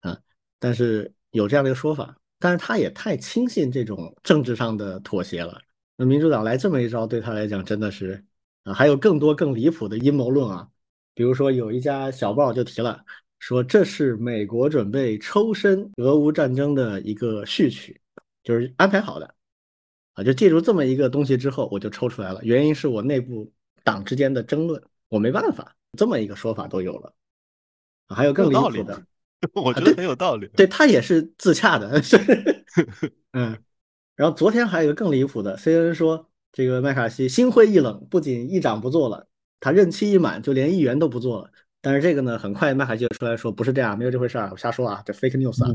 [0.00, 0.18] 啊
[0.58, 5.58] 但是有这样的一个说法，但是他也太轻信这种政治上的妥协了。
[5.96, 8.22] 那民主党来这么一招，对他来讲真的是
[8.64, 10.68] 啊，还有更多更离谱的阴谋论啊。
[11.14, 13.04] 比如说有一家小报就提了，
[13.40, 18.00] 说这是美国准备抽身俄乌战争的一个序曲，
[18.44, 19.34] 就是安排好的
[20.12, 20.22] 啊。
[20.22, 22.40] 就借助这么一个东西之后，我就抽出来了。
[22.44, 23.50] 原因是我内部
[23.82, 27.12] 党之间的争论，我没办法，这么一个说法都有了。
[28.08, 29.02] 还有更离谱的。
[29.54, 31.98] 我觉得很有道理，对他也是自洽的，
[33.32, 33.56] 嗯。
[34.14, 39.26] 然后昨天还有一个更离谱的，CNN 说这个麦卡锡心灰意冷，不仅议长不做了，
[39.58, 41.50] 他任期一满就连议员都不做了。
[41.80, 45.70] 但是这个呢，很快麦卡锡就出来说不是这样，没有这回事儿，我瞎说啊，这 fake news 啊。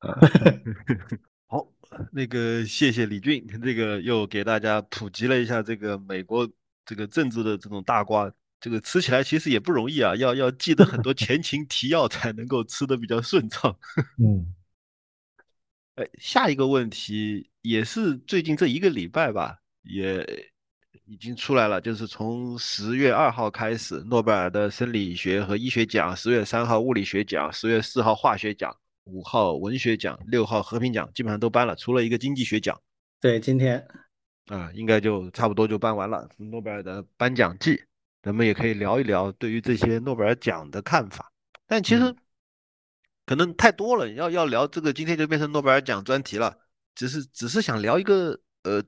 [1.46, 1.66] 好，
[2.12, 6.48] 那个谢谢李俊，这个又给大家普及了一下这个美国
[6.84, 8.32] 这个政治的这种大瓜。
[8.60, 13.76] 这个吃起来其实也不容易啊，要要记得很多前情提要才能够吃的比较顺畅。
[14.16, 14.54] 嗯，
[15.96, 20.26] 哎，下一个问题也是最近这一个礼拜吧，也
[21.06, 32.80] 已经出来了，就是从十月二号开始，诺贝尔的生理学和医学奖，十月三号物理学奖，十月四号化学奖，五号文学奖，六号和平奖，基本上都颁了，除了一个经济学奖。
[33.20, 33.86] 对，今天
[34.46, 37.82] 啊，应该就差不多就颁完了诺贝尔的颁奖季。
[38.22, 41.30] 咱们也可以聊一聊对于这些诺贝尔奖的看法，
[41.66, 42.14] 但其实
[43.26, 46.56] 可能太多了，要要聊这个，今天就变成诺贝尔奖专题了。
[46.94, 48.82] 只是只是想聊一个呃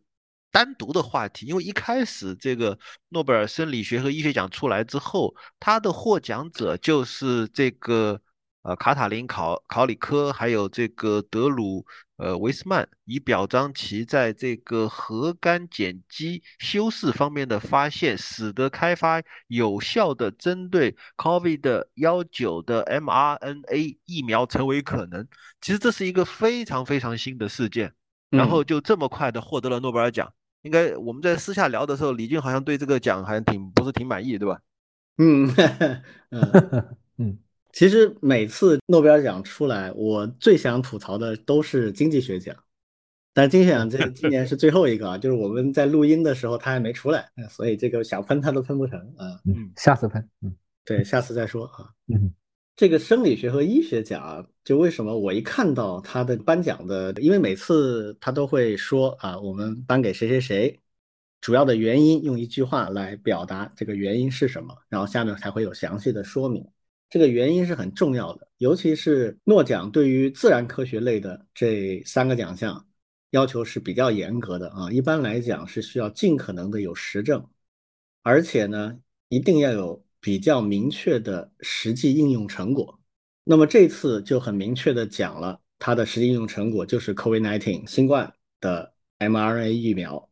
[0.51, 2.79] 单独的话题，因为一开始这个
[3.11, 8.21] 诺贝尔生理学和医学奖出来之后，它的获奖者就是这个。
[8.67, 25.25] 呃，卡塔琳考考里科还有这个德鲁呃维斯曼，以表彰其在这个核苷碱基修饰方面的发现，使得开发有效的针对 COVID 幺九的 mRNA 疫苗成为可能。
[25.61, 27.95] 其实这是一个非常非常新的事件，
[28.31, 30.33] 然后就这么快的获得了诺贝尔奖。
[30.63, 34.61] 应该我们在私下聊的时候，李俊好像对这个奖还挺不是挺满意，对吧？
[35.19, 35.49] 嗯
[36.31, 37.39] 嗯 嗯。
[37.73, 42.57] 其实每次诺贝尔奖出来，我最想吐槽的都是经济学奖，
[43.35, 49.39] 但经济学奖这今年是最后一个啊，就是我们在录音的时候他还没出来，所以这个想喷他都喷不成啊。
[49.45, 50.27] 嗯，下次喷。
[50.41, 51.91] 嗯，对，下次再说啊。
[52.09, 52.33] 嗯，
[52.77, 60.79] 这个生理学和医学奖，就为什么我一看到他的颁奖的，因为每次他都会说啊，我们颁给谁谁谁，
[61.41, 66.67] 主要的原因用一句话来表达这个原因是什么，然后下面才会有详细的说明。
[67.09, 72.87] 这个原因是很重要的，尤其是诺奖对于自然科学类的这三个奖项
[73.31, 74.91] 要求是比较严格的啊。
[74.91, 77.49] 一般来讲是需要尽可能的有实证，
[78.23, 82.99] 而且呢一定要有比较明确的实际应用成果。
[83.45, 90.29] 那么这次就很明确的讲了，它的实际应用成果就是 COVID-19 新冠的 mRNA 疫苗。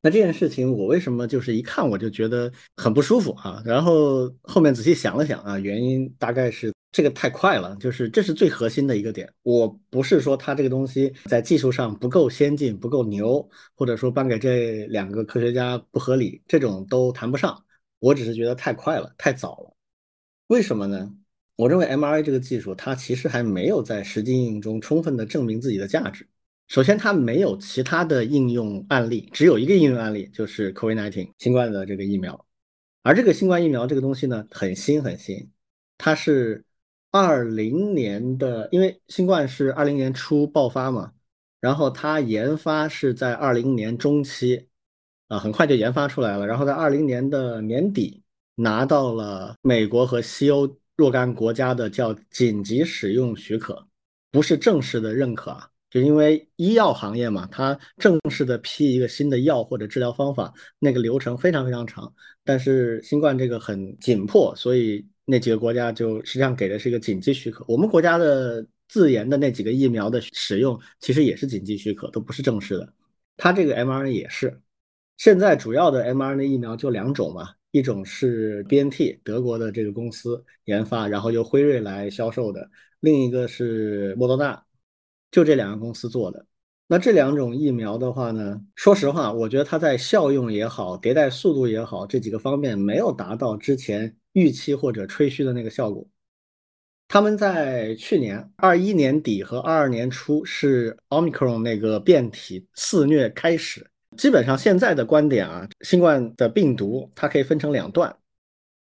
[0.00, 3.60] 那这件事情我为什么就是一看我就觉得很不舒服啊？
[3.66, 9.28] 然后后面仔细想了想啊，原因大概是这个太快了，就是这是最核心的一个点。
[9.42, 17.60] 我不是说它这个东西在技术上不够先进、不够牛，或者说颁给这两个科学家不合理，这种都谈不上。
[18.02, 19.72] 我只是觉得太快了，太早了。
[20.48, 21.14] 为什么呢？
[21.54, 26.26] 我认为 mRNA 这个技术它其实还没有在实际应用中充分的证明自己的价值。
[26.66, 32.44] 首先，它没有其他的应用案例，只有一个应用案例，就是 COVID-19 新冠的这个疫苗。
[33.04, 35.48] 而这个新冠疫苗这个东西呢，很新很新，
[35.96, 36.64] 它是
[37.12, 41.12] 二零年的，因为新冠是二零年初爆发嘛，
[41.60, 44.66] 然后它研发是在二零年中期，
[45.32, 48.22] 啊，很快就研发出来了，然后在二零年的年底
[48.54, 53.86] 拿到了美国和西欧若干国家的叫紧急使用许可，
[54.30, 55.66] 不是正式的认可啊。
[55.88, 62.12] 就因为医药行业嘛，它正式的批一个新的药或者治疗方法，那个流程非常非常长。
[62.44, 67.64] 但是新冠这个很紧迫，所以那几个国家就实际上给的是一个紧急许可。
[67.66, 72.92] 我们国家的自研的那几个疫苗的使用，其实也是紧急许可，都不是正式的。
[73.38, 74.60] 它这个 mRNA 也是。
[75.16, 82.68] 现在主要的 mRNA 疫苗就两种嘛，一种是 BNT 德国的这个公司研发，然后由辉瑞来销售的，
[83.00, 84.62] 另一个是莫德纳。
[85.30, 86.44] 就这两个公司做的，
[86.86, 96.06] 那这两种疫苗的话呢，说实话，我觉得它在效用也好，迭代速度也好，这几个方面没有达到之前预期或者吹嘘的那个效果。
[97.08, 108.16] 他们在去年二一年底和二二年初是奥密克戎那个变体肆虐开始，基本上现在的观点啊，新冠的病毒它可以分成两段，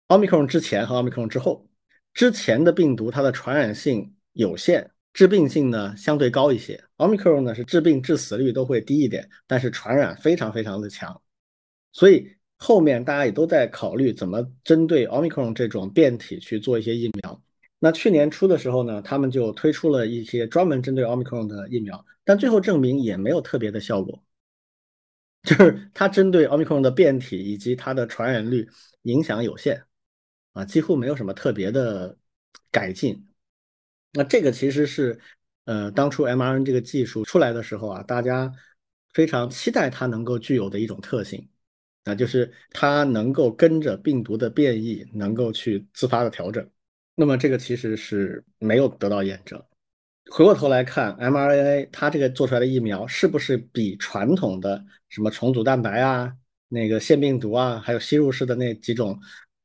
[0.07, 1.67] 奥密克戎之前和奥密克戎之后，
[2.13, 4.91] 之前的病毒它的传染性有限。
[5.13, 11.19] 致病性呢相对高一些，奥密克戎呢是致病致死率都会低一点，但是传染非常非常的强，
[11.91, 17.41] 所以后面大家也都在考虑怎么针对奥密克戎这种变体去做一些疫苗。
[17.79, 24.21] 那去年初的时候呢，他们就推出了一些专门针对奥密克戎的疫苗，但最后证明也没有特别的效果，
[25.43, 28.67] 就是它针对奥密克戎的变体以及它的传染率
[29.03, 29.83] 影响有限，
[30.53, 32.17] 啊，几乎没有什么特别的
[32.71, 33.27] 改进。
[34.11, 35.19] 那这个其实是，
[35.65, 38.51] 呃，当初 mRNA 这个技术出来的时候啊，大家
[39.13, 41.47] 非常期待它能够具有的一种特性，
[42.03, 46.67] 那就是它能够跟着病毒的变异，能够去自发的调整。
[47.15, 49.63] 那么这个其实是没有得到验证。
[50.29, 56.33] 回过头来看 mRNA，它这个做出来的疫苗是不是比传统的什么重组蛋白啊、
[56.67, 59.19] 那个腺病毒啊，还有吸入式的那几种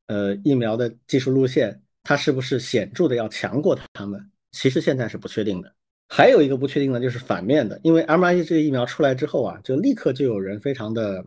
[0.07, 4.29] 呃疫苗的技术路线，它是不是显著的要强过它们？
[4.51, 5.75] 其实现在是不确定的，
[6.07, 11.25] 还有一个不确定的就是反面的，因为 mRNA 这个疫苗出来之后啊，就立刻就有人非常的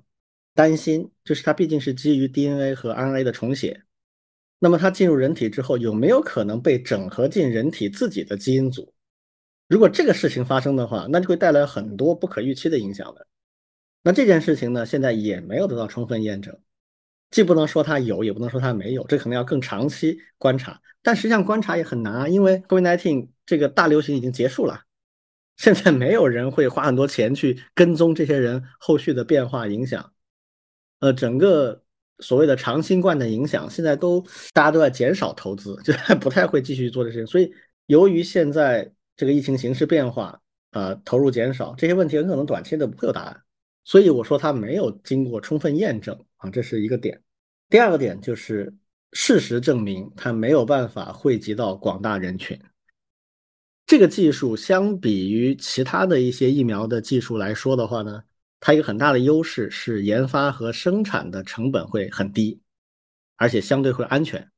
[0.55, 3.83] 担心，就是它毕竟是基于 DNA 和 RNA 的重写，
[4.59, 8.95] 那么它进入人体之后有没有可能被整合进人体自己的基因组？
[9.69, 13.27] 如果这个事情发生的话，那就会带来很多不可预期的影响的。
[14.03, 16.57] 那这件事情呢，现在也没有得到充分验证。
[17.33, 20.81] 既不能说它有，也不能说它没有，这可能要更长期观察。
[21.03, 24.83] 但实际上观察也很难啊，因为 COVID-19 这个大流行已经结束了，
[25.57, 30.13] 现在没有人会花很多钱去跟踪这些人后续的变化影响。
[31.01, 31.83] 呃，整个
[32.21, 37.27] 所谓的长新冠的影响，现在都大家都在减少投资， 就不太会继续做这些。
[37.27, 37.53] 所以，
[37.87, 40.41] 由于现在这个疫情形势变化，
[40.73, 43.43] 呃，投入减少，这些问题很可能短期的不会有答案。
[43.85, 47.23] 所以我说它没有经过充分验证啊，这是一个点。
[47.69, 48.75] 第二个点就是
[49.13, 52.61] 事实证明它没有办法惠及到广大人群。
[53.87, 58.25] 这个技术相比于其他的一些疫苗的技术来说的话呢，
[58.59, 62.61] 它一个很大的优势是研发和生产的成本会很低，
[63.37, 64.51] 而且相对会安全。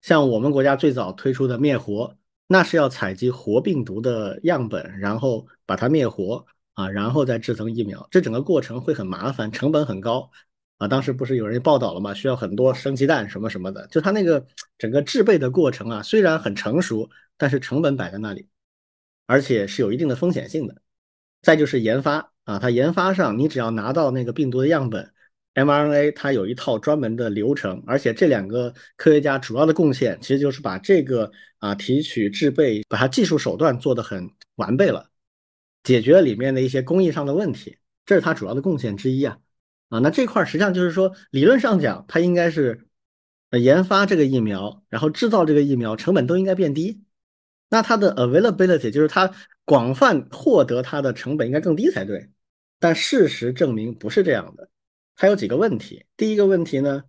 [0.00, 2.16] 像我们国家最早推出的灭活，
[2.46, 6.46] 那是要采集活病毒的样本，然后把它灭活。
[6.76, 10.30] 啊，然后再制成疫苗，这整个过程会很麻烦，成本很高
[10.76, 10.86] 啊。
[10.86, 12.12] 当时不是有人报道了吗？
[12.12, 18.46] 需要很多生鸡蛋什么什么的，就它那个整个制备的过程啊，虽然很成熟，但是成本摆在那里，
[19.24, 20.82] 而且是有一定的风险性的。
[21.40, 25.14] 再就是研发啊，它研发上你只要拿到那个病毒的样本
[25.56, 35.10] ，mRNA 它有一套专门的流程，而且这两个科学家主要的贡献其实就是把这个啊提取制备，把它技术手段做得很完备了。
[35.82, 39.38] 解决了里面的一些工艺上的问题，这是它主要的贡献之一啊
[39.88, 42.86] 啊，那这块实际上就是说，理论上讲，它应该是
[43.52, 47.04] 研发这个疫苗，然后制造这个疫苗成本都应该变低，
[47.70, 49.32] 那它的 availability 就是它
[49.64, 52.28] 广泛获得它的成本应该更低才对。
[52.80, 54.68] 但事实证明不是这样的，
[55.16, 56.04] 它有几个问题。
[56.16, 57.02] 第一个问题呢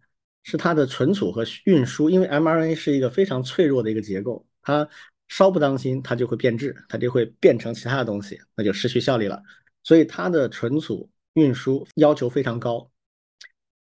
[0.44, 4.88] 是它的存储和运输，因为 mRNA 是一个非常脆弱的一个结构，它
[5.28, 9.44] 稍不当心它就会变质，它就会变成其他的东西，那就失去效力了。
[9.84, 12.90] 所以它的存储运输要求非常高。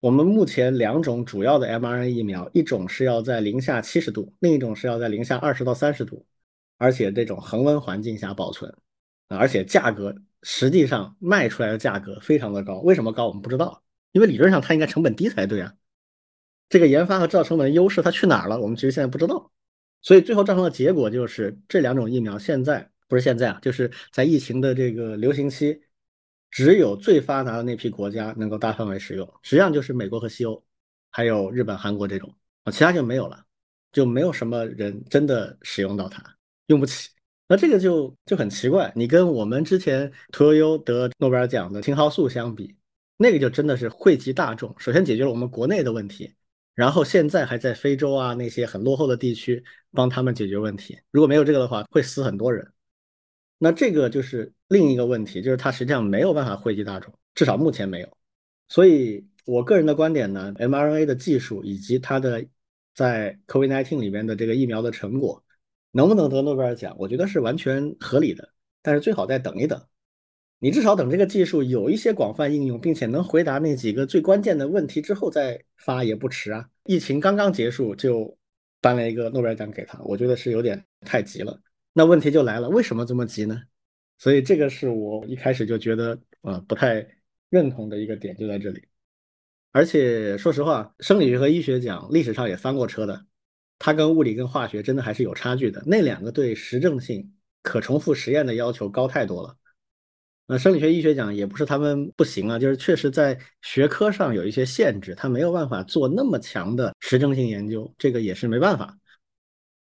[0.00, 6.26] 我们目前两种主要的 mRNA 疫苗，一种是要在零下七十度，另一种是要在零下二十到三十度，
[6.78, 8.72] 而且这种恒温环境下保存，
[9.28, 12.80] 而且价格实际上卖出来的价格非常的高。
[12.80, 13.28] 为什么高？
[13.28, 15.74] 我们不知道，因为理论上它应该成本低才对啊。
[16.68, 18.60] 这个研发和制造成本的优势它去哪儿了？
[18.60, 19.50] 我们其实现在不知道。
[20.00, 25.82] 所以最后造成的结果就是这两种疫苗现在不是现在啊，就是在疫情的这个流行期。
[26.54, 30.62] 只有最发达的那批国家能够大范围使用，实际上就是美国和西欧，
[31.10, 32.30] 还有日本、韩国这种
[32.64, 33.42] 啊，其他就没有了，
[33.90, 36.22] 就没有什么人真的使用到它，
[36.66, 37.08] 用不起。
[37.48, 42.76] 那这个就就很奇怪，你跟我们之前屠呦呦得诺贝尔奖的青蒿素相比，
[43.16, 46.34] 那个就真的是惠及大众，首先解决了我们国内的问题，
[46.74, 50.98] 然后现在还在非洲啊那些很落后的地区帮他们解决问题。
[51.10, 52.66] 如果没有这个的话，会死很多人。
[53.58, 58.16] 那这个就是另一个问题，就是它实际上没有办法惠及大众，至少目前没有。
[58.68, 62.44] 所以我个人的观点呢，mRNA 的技术以及它的
[62.94, 65.44] 在 COVID-19 里面的这个疫苗的成果，
[65.92, 68.48] 能不能得诺贝尔奖，我觉得是完全合理的。
[68.82, 69.80] 但是最好再等一等，
[70.64, 76.70] 你至少等这个技术有一些广泛应用，并且能回答那几个最关键的问题之后再发也不迟啊。
[76.84, 78.38] 疫情刚刚结束就
[78.80, 81.60] 颁了一个诺贝尔奖给他，我觉得是有点太急了。
[81.92, 83.60] 那问题就来了，为什么这么急呢？
[84.18, 87.04] 所以这个是我一开始就觉得啊不太
[87.50, 88.84] 认同的一个点就在这里。
[89.72, 93.26] 而且说实话，生理学和医学奖历史上也翻过车的，
[93.80, 95.82] 它跟物理跟化学真的还是有差距的。
[95.84, 99.56] 那两个对实证性、可重复实验的要求高太多了。
[100.52, 108.98] 那生理学、医学奖也不是他们不行啊，就是确实在学科上有一些限制，他没有办法做那么强的实证性研究，这个也是没办法。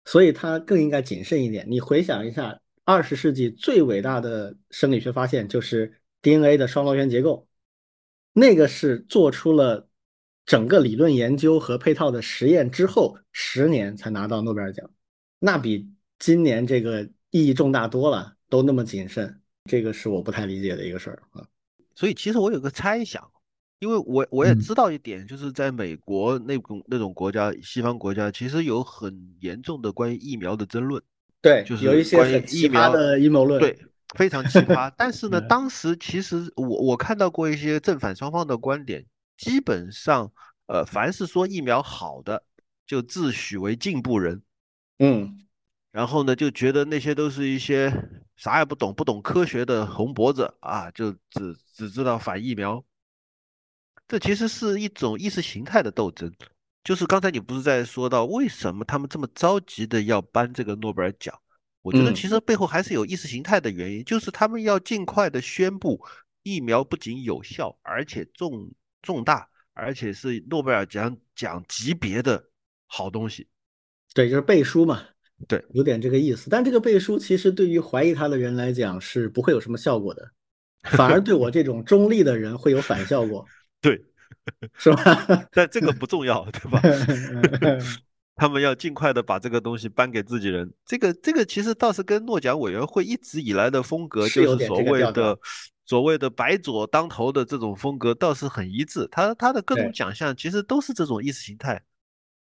[0.05, 1.65] 所以他更应该谨慎一点。
[1.67, 7.47] 你回想一下，二十世纪最伟大的生理学发现就是 DNA 的双螺旋结构，
[8.33, 9.89] 那个是做出了
[10.45, 14.87] 整个理论研究和配套的实验之后十年才拿到诺贝尔奖，
[15.39, 18.35] 那比今年这个意义重大多了。
[18.51, 21.47] 都那么谨慎，这个是我不太理解的一个事儿啊。
[21.95, 23.29] 所以其实我有个猜想。
[23.81, 31.01] 因为我我也知道一点，就是在美国那种那种国家，西方国家其实有很严重的关于疫苗的争论，
[31.41, 33.79] 对，就是有一些很奇疫苗葩的阴谋论，对，
[34.17, 34.91] 非常奇葩。
[34.99, 39.05] 但是呢，嗯当时其实我我看到过一些正反双方的观点，
[39.37, 40.29] 基本上，
[40.67, 42.43] 呃，凡是说疫苗好的，
[42.85, 44.41] 就自诩为进步人，
[44.97, 45.47] 嗯
[45.93, 47.93] 然后呢，就觉得那些都是一些
[48.39, 52.81] 啥也不懂、不懂科学的红脖子啊，就只只知道反疫苗。
[54.07, 56.33] 这其实是一种意识形态的斗争。
[56.85, 61.37] 就是刚才你不是在说到为什么他们这么着急的要颁这个诺贝尔奖？
[61.81, 66.01] 我觉得嗯其实背后还是有意识形态的原因，就是他们要尽快的宣布
[66.41, 68.71] 疫苗不仅有效，而且重
[69.01, 72.41] 重大，而且是诺贝尔奖奖级别的
[72.87, 73.49] 好东西。
[74.13, 75.03] 对，就是背书嘛，
[75.47, 76.49] 对，有点这个意思。
[76.49, 80.29] 但这个背书其实对于怀疑他的人来讲是不会有什么效果的，
[80.83, 83.45] 反而对我这种中立的人会有反效果，
[83.81, 83.99] 对，
[84.73, 85.47] 是吧？
[85.51, 86.81] 但这个不重要，对吧？
[88.35, 90.71] 他们要尽快的把这个东西颁给自己人。
[90.85, 95.37] 这个这个其实倒是跟诺奖委员会一直以来的风格，就是所谓的
[95.85, 99.05] 所谓的白左当头的这种风格，倒是很一致。
[99.11, 101.81] 他他的各种奖项其实都是这种意识形态。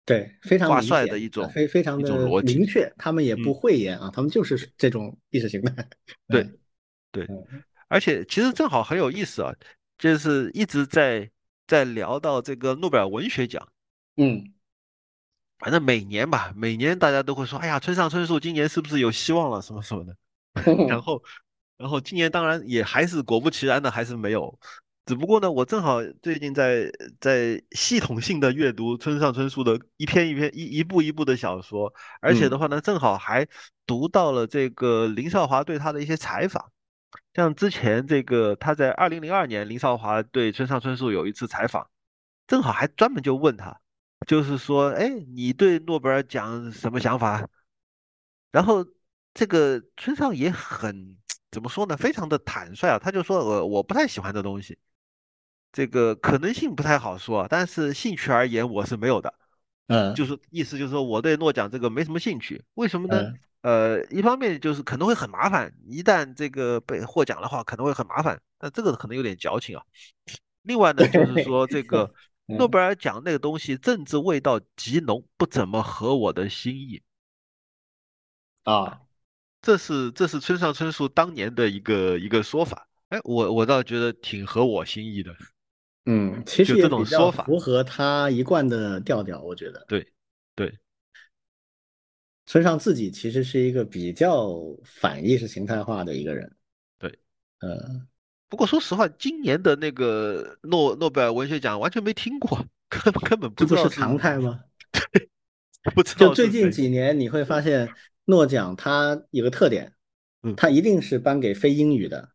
[0.09, 5.87] 对，非常挂帅的一种非非常的明确，他们也不嗯讳言啊，他们就是这种意识形态。
[6.29, 6.59] 对嗯
[7.13, 9.55] 对嗯而且其实正好很有意思啊，
[9.99, 11.31] 就是一直在
[11.67, 13.69] 在聊到这个诺贝尔文学奖。
[14.17, 14.51] 嗯
[15.59, 20.17] 反正每年吧，每年大家都会说，哎呀，村上春树今年是不是有希望了，什么什么的。
[20.89, 21.23] 然后，
[21.77, 24.59] 然后今年当然也还是果不其然的，还是没有。
[25.09, 33.49] 只不过呢，我正好最近在在系统性的阅读村上春树的一篇一篇一一部一部的小说，而且的嗯话呢，正好还
[33.87, 36.71] 读到了这个林少华对他的一些采访。
[37.33, 41.89] 像之前这个他在二零零二年，林少华对村上春树有一次采访，
[42.47, 43.81] 正好还专门就问他，
[44.27, 47.49] 就是说，哎，你对诺贝尔奖什么想法？
[48.51, 48.85] 然后
[49.33, 51.17] 这个村上也很
[51.51, 54.77] 怎么说呢，非常的坦率啊，他就说，呃，我不太喜欢这东西，
[55.73, 59.35] 这个可能性不太好说啊，但是兴趣而言我是没有的。
[59.89, 63.21] 嗯，就是意思就是说我对诺奖这个没什么兴趣，为什么呢？
[63.21, 69.83] 嗯呃，一方面就是可能会很麻烦，一旦这个被获奖的话，可能会很麻烦，但这个可能有点矫情啊。
[70.63, 72.15] 另外呢，就是说这个
[72.47, 77.03] 诺嗯贝尔奖那个东西政治味道极浓，不怎么合我的心意。
[78.63, 79.01] 啊，
[79.61, 85.35] 这是这是村上春树当年的一个一个说法，哎，我我倒觉得挺合我心意的。
[86.11, 89.85] 嗯，其实这种说法符合他一贯的调调，我觉得。
[89.87, 90.11] 对
[90.55, 90.75] 对，
[92.47, 94.49] 村上自己其实是一个比较
[94.85, 96.51] 反意识形态化的一个人。
[96.99, 97.11] 对，
[97.61, 98.07] 呃，
[98.49, 104.65] 不过说实话，今年的那个诺诺贝尔文学奖完全没听过， 根本根本这不是不知道常态吗？
[105.13, 105.29] 对
[105.95, 106.71] 不知就最近。
[106.71, 107.87] 几年你会发现，
[108.25, 109.93] 诺奖它有个特点
[110.43, 112.31] 嗯，它一定是颁给非英语的，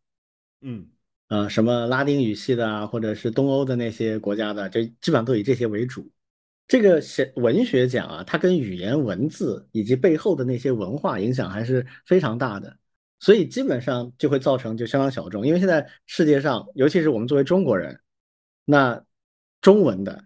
[0.60, 0.86] 嗯
[1.28, 6.10] 呃，什么拉丁语系的啊，或者是东欧的那些国家的，就基本上都以这些为主。
[6.66, 12.76] 这个写文学奖啊，它跟语言文字以及背后的那些文化影响还是非常大的，
[13.20, 15.46] 所以基本上就会造成就相当小众。
[15.46, 18.00] 因为现在世界上，尤其是我们作为中国人，
[18.64, 19.02] 那
[19.60, 20.24] 中文的、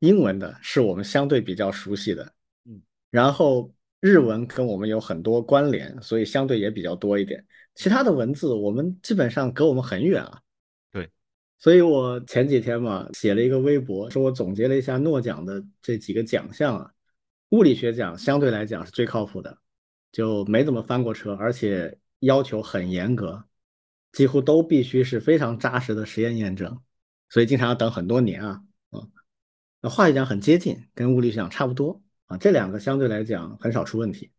[0.00, 2.32] 英文的是我们相对比较熟悉的，
[2.64, 2.80] 嗯，
[3.10, 7.44] 然后日文跟我们有很多关联，所以相对也比较多一点。
[7.80, 10.42] 其他的文字我们基本上隔我们很远啊。
[10.92, 11.10] 对，
[11.58, 16.92] 所以我前几天嘛写了一个微博，说我总结了一下诺奖的这几个奖项啊，
[17.52, 19.56] 物理学奖相对来讲是最靠谱的，
[20.12, 23.42] 就没怎么翻过车，而且要求很严格，
[24.12, 26.78] 几乎都必须是非常扎实的实验验证，
[27.30, 29.00] 所以经常要等很多年啊啊。
[29.80, 34.30] 那化学奖很接近，跟物理学奖差不多啊，这两个相对来讲很少出问题。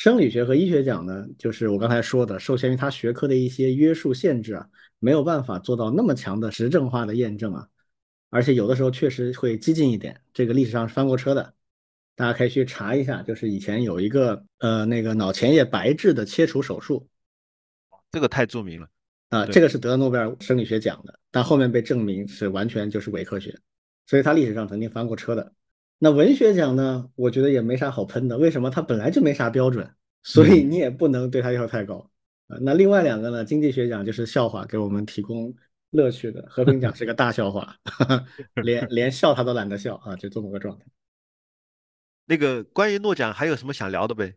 [0.00, 4.66] 生理学和医学奖呢，就是我刚才说的，受限于它学科的一些约束限制啊，
[4.98, 7.68] 没有办法做到那么强的实证化的验证啊，
[8.30, 11.52] 而且有的时候确实会激进一点，这个历史上是翻过车的，
[12.16, 17.06] 大家可以去查一下，就是以前有一个呃那个脑前叶白质的切除手术
[18.10, 18.88] 这个太著名了。
[19.28, 23.54] 啊，对这个是得了诺贝尔生理学奖的，但后面被证明是完全就是伪科学，
[24.06, 25.52] 所以它历史上曾经翻过车的。
[26.02, 28.70] 那文学奖呢，我觉得也没啥好喷的，为什么？
[28.70, 29.86] 它本来就没啥标准，
[30.22, 32.10] 所以你也不能对它要求太高。
[32.48, 35.54] 啊，那另外两个呢，经济学奖就是笑话，给我们提供
[35.90, 37.76] 乐趣的；和平奖是个大笑话，
[38.64, 40.86] 连 连笑他都懒得笑啊，就这么个状态。
[42.24, 44.34] 那个关于诺奖还有什么想聊的呗？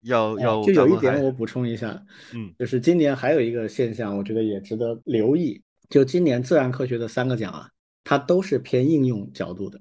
[0.00, 2.04] 要要呃就有一点我补充一下，
[2.34, 5.62] 嗯就是今年还有一个现象，我觉得也值得留意。
[5.90, 7.68] 就今年自然科学的三个奖啊，
[8.02, 9.80] 它都是偏应用角度的，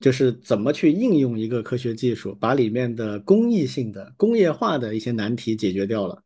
[0.00, 6.22] 就是怎么去应用一个科学技术，把里面的工艺性的、工业化的一些难题解决掉了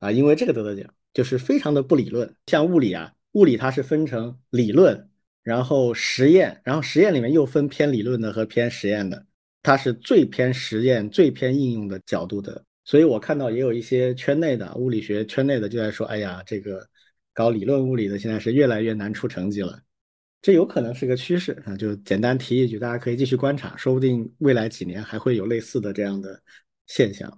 [0.00, 0.10] 啊。
[0.10, 5.08] 因为这个得的奖就是非常的不理论，像物理啊，物理它是分成理论，
[5.42, 9.26] 然后实验，然后实验里面又分偏理论的和偏实验的。
[9.62, 16.86] 它是最偏实验、最偏应用的角度的，所以我看到也有一些圈内的物理学圈内的就在说，哎呀，这个
[17.32, 19.80] 搞理论物理的现在是越来越难出成绩了，
[20.44, 21.74] 这有可能是个趋势啊。
[21.74, 26.38] 就简单提一句，大家可以继续观察，说不定未来几年还会有类似的这样的
[26.86, 27.32] 现象。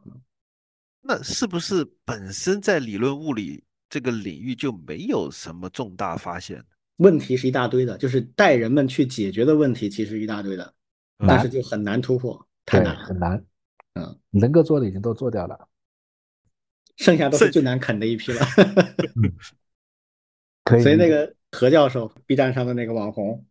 [1.02, 6.60] 那是不是本身在理论物理这个领域就没有什么重大发现？
[6.96, 10.74] 问题是一大堆的，就是带人们去解决的问题其实一大堆的，
[11.18, 12.96] 但是就很难突破，太，难。
[12.96, 13.44] 很难。
[13.94, 15.68] 嗯，能够做的已经都做掉了，
[16.96, 18.44] 剩下都是最难啃的一批了。
[20.82, 23.42] 所以那个何教授，B 站上的那个网红，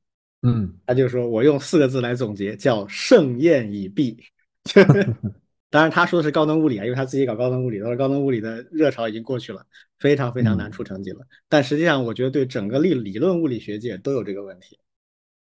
[0.43, 4.24] 嗯，他就说我用四个字来总结，叫盛宴已毕。
[5.72, 9.66] 当然，他说的是高能物理啊，因为他自己搞高能物理，他说高能物理的热潮已经过去了，
[9.97, 11.26] 非常非常难出成绩了。
[11.49, 14.78] 但实际上，我觉得对整个理理论物理学界都有这个问题。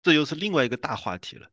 [0.03, 1.47] 这又是另外一个大话题了。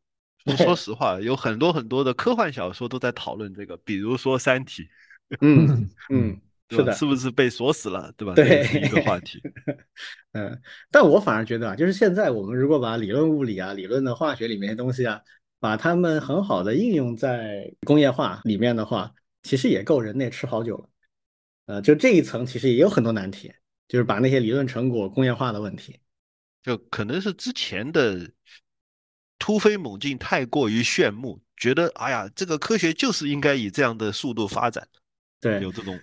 [0.57, 4.83] 说实话，有很多很多的科幻小说都在讨论这个，比如说《三体》，
[5.41, 6.39] 嗯嗯？
[6.69, 8.33] 是的，是不是被锁死了，对吧？
[8.35, 9.41] 对这是一个话题。
[10.33, 10.61] 嗯，
[10.91, 15.19] 但我反而觉得啊，就是现在我们如果把理论物理啊、理论的化学里面的东西啊，
[15.59, 19.11] 把它们很好的应用在工业化里面的话，
[19.43, 20.89] 其实也够人类吃好久了。
[21.65, 23.51] 呃，就这一层其实也有很多难题，
[23.87, 25.99] 就是把那些理论成果工业化的问题。
[26.61, 28.29] 就可能是之前的
[29.39, 34.87] 突飞猛进太过于炫目，觉得哎呀，这个科学就是应该以这样的速度发展，
[35.39, 35.97] 对，有这种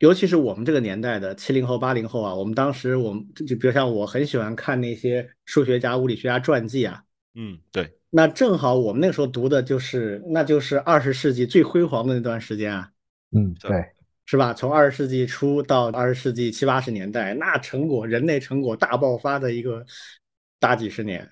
[0.00, 7.02] 尤其是我们这个年代的七零后、八零后啊，我们当时我们就就比如像我很喜欢看那些数学家、物理学家传记啊，
[7.34, 12.90] 嗯，对，那正好我们那个时候读的就是那就是二十世纪最辉煌的那段时间啊。
[13.32, 13.84] 嗯，对，
[14.26, 14.52] 是吧？
[14.52, 19.84] 从二十世纪初到二十世纪七八十年代，那成果人类成果大爆发的一个
[20.58, 21.26] 大几十年。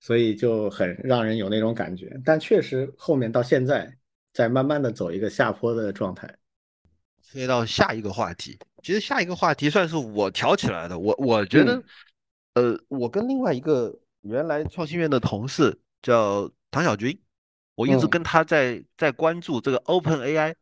[0.00, 2.16] 所以就很让人有那种感觉。
[2.24, 3.92] 但确实后面到现在
[4.32, 6.32] 在慢慢的走一个下坡的状态。
[7.30, 10.98] 切到下一个话题，其实下一个话题算是我挑起来的。
[10.98, 11.82] 我我觉得，
[12.54, 17.20] 呃，我跟另外一个原来创新院的同事叫唐小军，
[17.74, 20.54] 我一直跟他在在关注这个 Open AI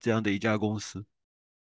[0.00, 1.04] 这样的一家公司。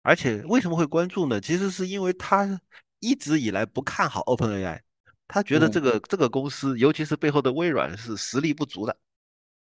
[0.02, 1.40] 而且为什么会关注呢？
[1.40, 2.60] 其实是因为他
[2.98, 4.80] 一直以来不看好 Open AI，
[5.28, 8.96] 他觉得这个这个公司，尤其是背后的微软是实力不足的，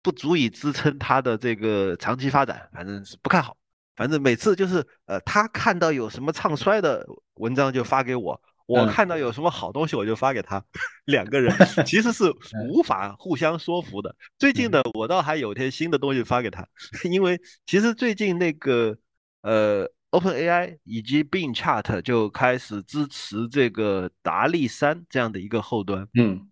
[0.02, 3.56] 不足以支撑它的这个长期发展，反正是不看好。
[3.98, 10.64] 反正每次就是呃，他看到有什么唱衰的文章就发给我，我看到有什么好东西我就发给他，
[11.06, 11.52] 两个人
[11.84, 12.32] 其实是
[12.68, 14.14] 无法互相说服的。
[14.38, 16.64] 最近呢，我倒还有些新的东西发给他，
[17.10, 18.96] 因为其实最近那个
[19.42, 26.48] 呃，OpenAI 以及 Bing Chat 就开始支持这个达利三这样的一个后端，嗯，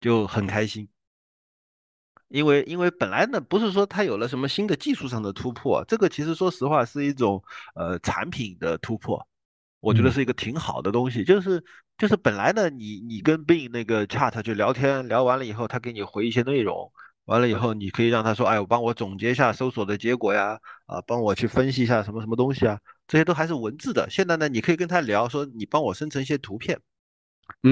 [0.00, 0.88] 就很开心。
[2.28, 7.42] 因为因为本来呢，不是说它有了什么新的技术上的突破，这个其实说实话是一种
[7.74, 9.24] 呃产品的突破，
[9.80, 11.22] 我觉得是一个挺好的东西。
[11.22, 11.62] 就是
[11.96, 16.90] 就是本来呢，你你跟 Bing 那个 Chat 就聊天，聊完了以后，他给你回一些内容，
[17.26, 24.08] 完了以后你可以让他说，哎，我帮我总结一下搜索的结果呀，啊，帮我去分析一下什么什么东西啊，这些都还是文字的。
[24.10, 26.80] 现在呢，你可以跟他聊，说你帮我生成一些图片，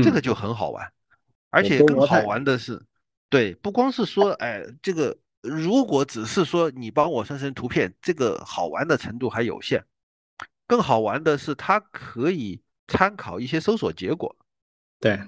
[0.02, 0.92] 这个就很好玩，
[1.50, 2.80] 而且更好玩的是。
[3.28, 9.84] 对，不光是说，哎，这个如果只是说你帮我生成图片，这个好玩的程度还有限。
[10.66, 14.34] 更好玩的是，它可以参考一些搜索结果。
[15.00, 15.20] 对，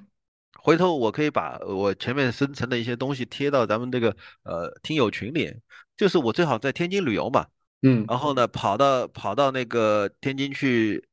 [0.63, 5.55] 回头我可以把我前面生成的一些东西贴到咱们这个呃听友群里。
[5.97, 7.47] 就是我最好在天津旅游嘛，
[7.83, 11.07] 嗯，然后呢跑到跑到那个天津去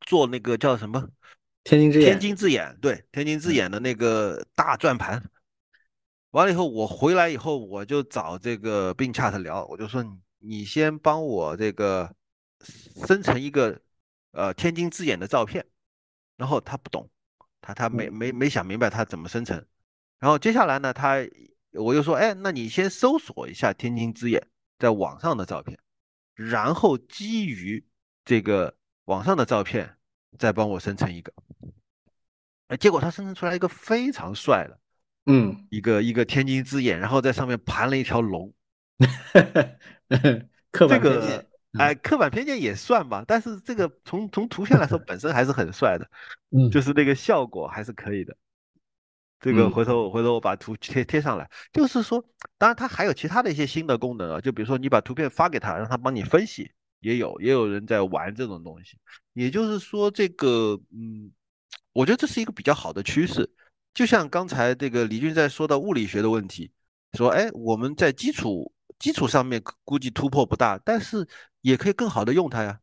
[0.00, 1.08] 做那个叫什么？
[1.64, 2.10] 天津之眼。
[2.10, 5.22] 天津之眼，对，天津之眼的那个大转盘。
[6.34, 12.12] 完了以后，我回来以后，我就找这个 Bing Chat 聊，我就说你你先帮我这个
[13.06, 13.80] 生成一个
[14.32, 15.64] 呃天津之眼的照片，
[16.36, 17.08] 然后他不懂，
[17.60, 19.64] 他他没没没想明白他怎么生成，
[20.18, 21.18] 然后接下来呢，他
[21.70, 24.44] 我就说，哎，那你先搜索一下天津之眼
[24.80, 25.78] 在网上的照片，
[26.34, 27.86] 然后基于
[28.24, 29.96] 这个网上的照片
[30.36, 31.32] 再帮我生成一个，
[32.66, 34.80] 哎，结果他生成出来一个非常帅的。
[35.26, 38.52] 嗯，一个一个天津之眼，然后在上面盘了一条龙，
[40.70, 41.46] 刻板偏见，
[41.78, 46.06] 哎，刻板偏见也算吧，但是这个从从图片来说，本身还是很帅的，
[46.54, 48.36] 嗯，就是那个效果还是可以的。
[49.40, 52.24] 这个回头回头我把图贴贴上来，就是说，
[52.56, 56.70] 当然它还有其他的一些新的功能啊，就比如说你把图片发给他，让他帮你分析，
[57.00, 58.96] 也有也有人在玩这种东西。
[59.34, 61.30] 也就是说，这个嗯，
[61.92, 63.50] 我觉得这是一个比较好的趋势。
[63.94, 66.70] 就像刚才这个李军在说到物理学的问题，
[67.12, 71.26] 说，哎，我们在基础基础上面估计突破不大，但是
[71.60, 72.80] 也可以更好的用它呀。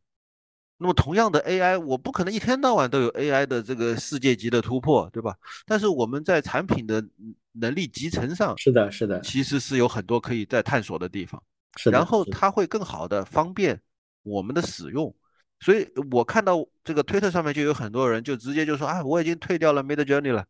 [0.78, 5.36] 那么同样的 AI，我不可能一天到晚都有 AI 的这个世界级的突破，对吧？
[5.64, 7.04] 但是我们在产品的
[7.52, 11.40] 能力集成上，是的，是的，其实是有很多可以在探索的地方。
[11.76, 11.96] 是的。
[11.96, 13.80] 然后它会更好的方便
[14.24, 15.14] 我们的使用。
[15.60, 20.44] 所以我看到这个推特上面就有很多人就直接就说，啊，我已经退掉了 Mid Journey 了。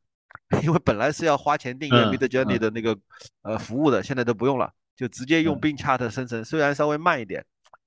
[0.63, 2.99] 因为本来是要花钱订阅 Mid Journey 的那个
[3.43, 7.45] 呃服务的，现在都不用了，就直接用 Bing Chat 生成，虽然稍微慢一点，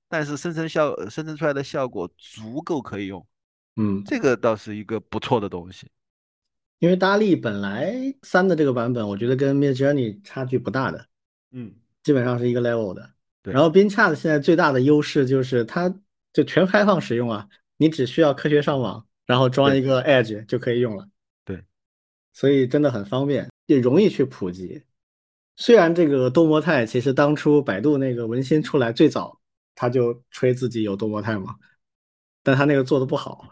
[0.08, 3.24] 但是生成效生成出来的效果足够可以用。
[3.76, 5.88] 嗯，这个倒是一个不错的东西。
[6.78, 11.06] 因为大力本来三的这个版本，我觉得跟 Mid Journey 差距不大的，
[11.52, 13.10] 嗯，基本上是一个 level 的。
[13.42, 13.54] 对。
[13.54, 15.94] 然后 Bing Chat 现在最大的优势就是它
[16.32, 21.08] 就全开放使用啊，你只需要科学上网，然后装一个 Edge 就可以用了。
[22.36, 24.82] 所以真的很方便，也容易去普及。
[25.56, 29.40] 虽然这个多模态，其实当初百度那个文心出来最早，
[29.74, 31.54] 他就吹自己有多模态嘛，
[32.42, 33.48] 但他那个做的不好。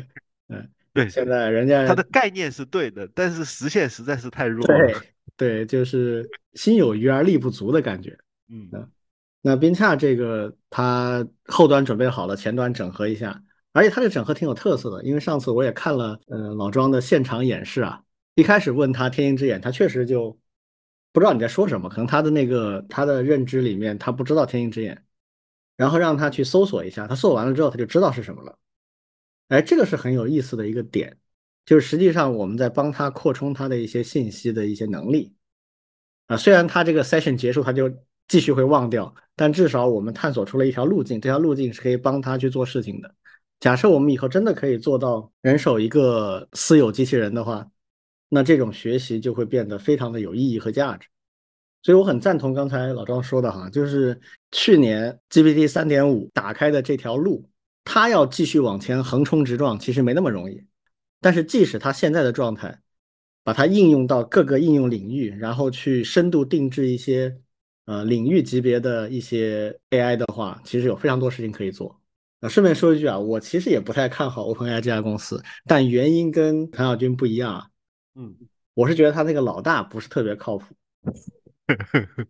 [0.52, 5.00] 嗯，对，现在人家他的概念是对的，但是实现实在是太弱了。
[5.34, 8.18] 对，对，就是心有余而力不足的感觉。
[8.50, 8.68] 嗯，
[9.40, 18.02] 那冰恰这个，它后端准备好了，前端整合一下，而且它这整合挺有特色的，因为上次我也看了，呃，老庄的现场演示啊。
[18.36, 20.38] 一开始问他天鹰之眼，他确实就
[21.10, 25.02] 不知道你在说什么，可能他的那个他的认知里面他不知道天鹰之眼，
[25.74, 28.58] 然后让他去搜索一下，他搜完了之后他就知道是什么了。
[29.48, 31.16] 哎，这个是很有意思的一个点，
[31.64, 35.32] 就是实际上我们在帮他扩充他的一些信息的一些能力
[36.26, 36.36] 啊。
[36.36, 37.90] 虽然他这个 session 结束他就
[38.28, 43.14] 继续会忘掉，但至少我们探索出了一条路径，这条路径是可以帮他去做事情的。
[43.60, 47.66] 假设我们以后真的可以做到人手一个私有机器人的话。
[48.28, 51.08] 那这种学习就会变得非常的有意义和价值。
[51.82, 54.20] 所以我很赞同刚才老庄说的哈，就是
[54.50, 57.48] 去年 GPT 三点五打开的这条路，
[57.84, 60.60] 它要继续往前横冲直撞，其实没那么容易。
[61.20, 62.80] 但是即使它现在的状态，
[63.44, 67.36] 把它应用到各个应用领域，然后去深度定制一些
[67.84, 72.00] 呃领域级别的一些 AI 的话，其实有非常多事情可以做。
[72.40, 77.68] 啊，顺便说一句啊，我其实也不太看好 OpenAI 这家公司，但原因跟谭晓军不一样啊。
[78.16, 78.34] 嗯，
[78.74, 80.74] 我是觉得他那个老大不是特别靠谱。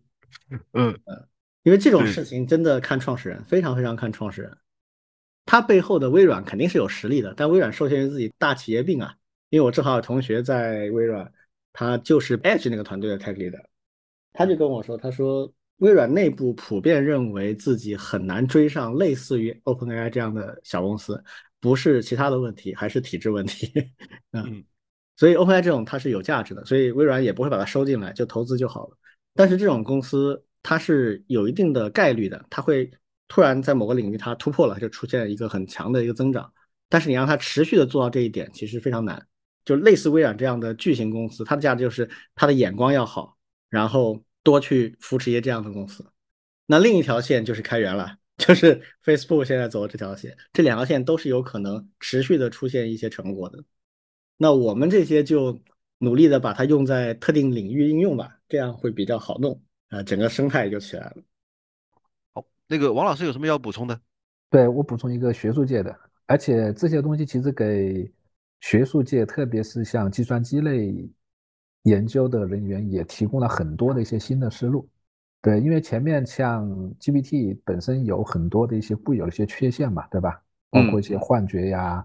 [0.73, 0.99] 嗯
[1.63, 4.57] 因为这种事情真的看创始人，非常非常看创始人。
[5.45, 9.15] 他背后的微软肯定是有实力的，但微软受限于自己大企业病啊。
[9.49, 11.31] 因为我正好有同学在微软，
[11.71, 13.63] 他就是 Edge 那个团队的 Tech Leader，
[14.33, 21.23] 他就跟我说，他说微软内部普遍认为自己很难追上类似于 OpenAI 这样的小公司，
[21.59, 23.71] 不是其他的问题，还是体制问题。
[24.31, 24.63] 嗯，
[25.17, 28.97] 所以 OpenAI 这种它是有价值的，所以微软也不会把它收进来，就投资就好了。
[29.33, 32.89] 但是这种公司它是有一定的概率的，它会
[33.27, 36.53] 突然在某个领域它突破了，就出现一个很强的一个增长。
[36.87, 39.27] 但是你让它持续的做到这一点，其实非常难。
[39.65, 43.37] 就类似微软这样的巨型公司，它的价值就是它的眼光要好，
[43.69, 46.05] 然后多去扶持一些这样的公司。
[46.65, 53.61] 那另一条线就是开源了， 就是 Facebook 现在走的这条线，这两条线都是有可能持续的出现一些成果的。
[54.37, 55.59] 那我们这些就
[55.97, 61.17] 努力的把它用在特定领域应用吧，这样会比较好弄啊，整个生态也就起来了。
[62.33, 63.99] 好，那个王老师有什么要补充的？
[64.49, 65.93] 对我补充一个学术界的，
[66.25, 68.11] 而且这些东西其实给。
[68.59, 71.07] 学术界，特别是像计算机类
[71.83, 74.89] 研究的人员，也提供了很多的一些新的思路。
[75.43, 76.67] 对，因为前面像
[76.99, 80.41] GPT 本身有很多的一些固有的一些缺陷嘛，对吧？
[80.71, 82.03] 包括一些幻觉呀，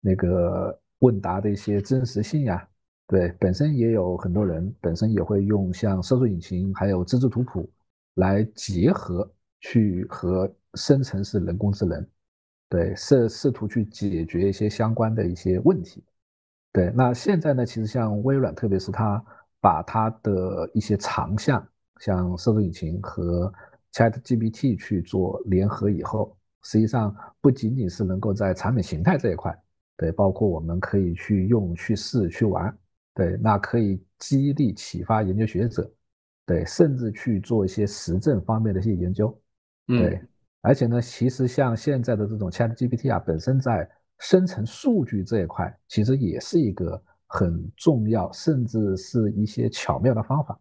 [0.00, 2.66] 那个问答的一些真实性呀，
[3.06, 7.70] 对，本身也有很多人本身也会用像搜索引擎还有知识图谱
[8.14, 9.30] 来结合
[9.60, 12.06] 去和生成式人工智能。
[12.70, 16.02] 对，试试图去解决一些相关的一些问题。
[16.72, 19.22] 对，那现在呢，其实像微软，特别是它
[19.60, 21.64] 把它的一些长项，
[22.00, 23.52] 像搜索引擎和
[23.92, 29.56] ChatGPT 去做联合以后，实际上不仅仅是能够在产品形态这一块，
[29.96, 32.76] 对，包括我们可以去用、去试、去玩，
[33.14, 35.88] 对，那可以激励、启发研究学者，
[36.44, 39.40] 对，甚至去做一些实证方面的一些研究，
[39.86, 40.20] 对。
[40.62, 43.86] 而且呢，其实像现在的这种 ChatGPT 啊，本身在
[44.18, 50.58] 生成数据这一块，其实也是一个很重要，甚至是一些巧妙的方法。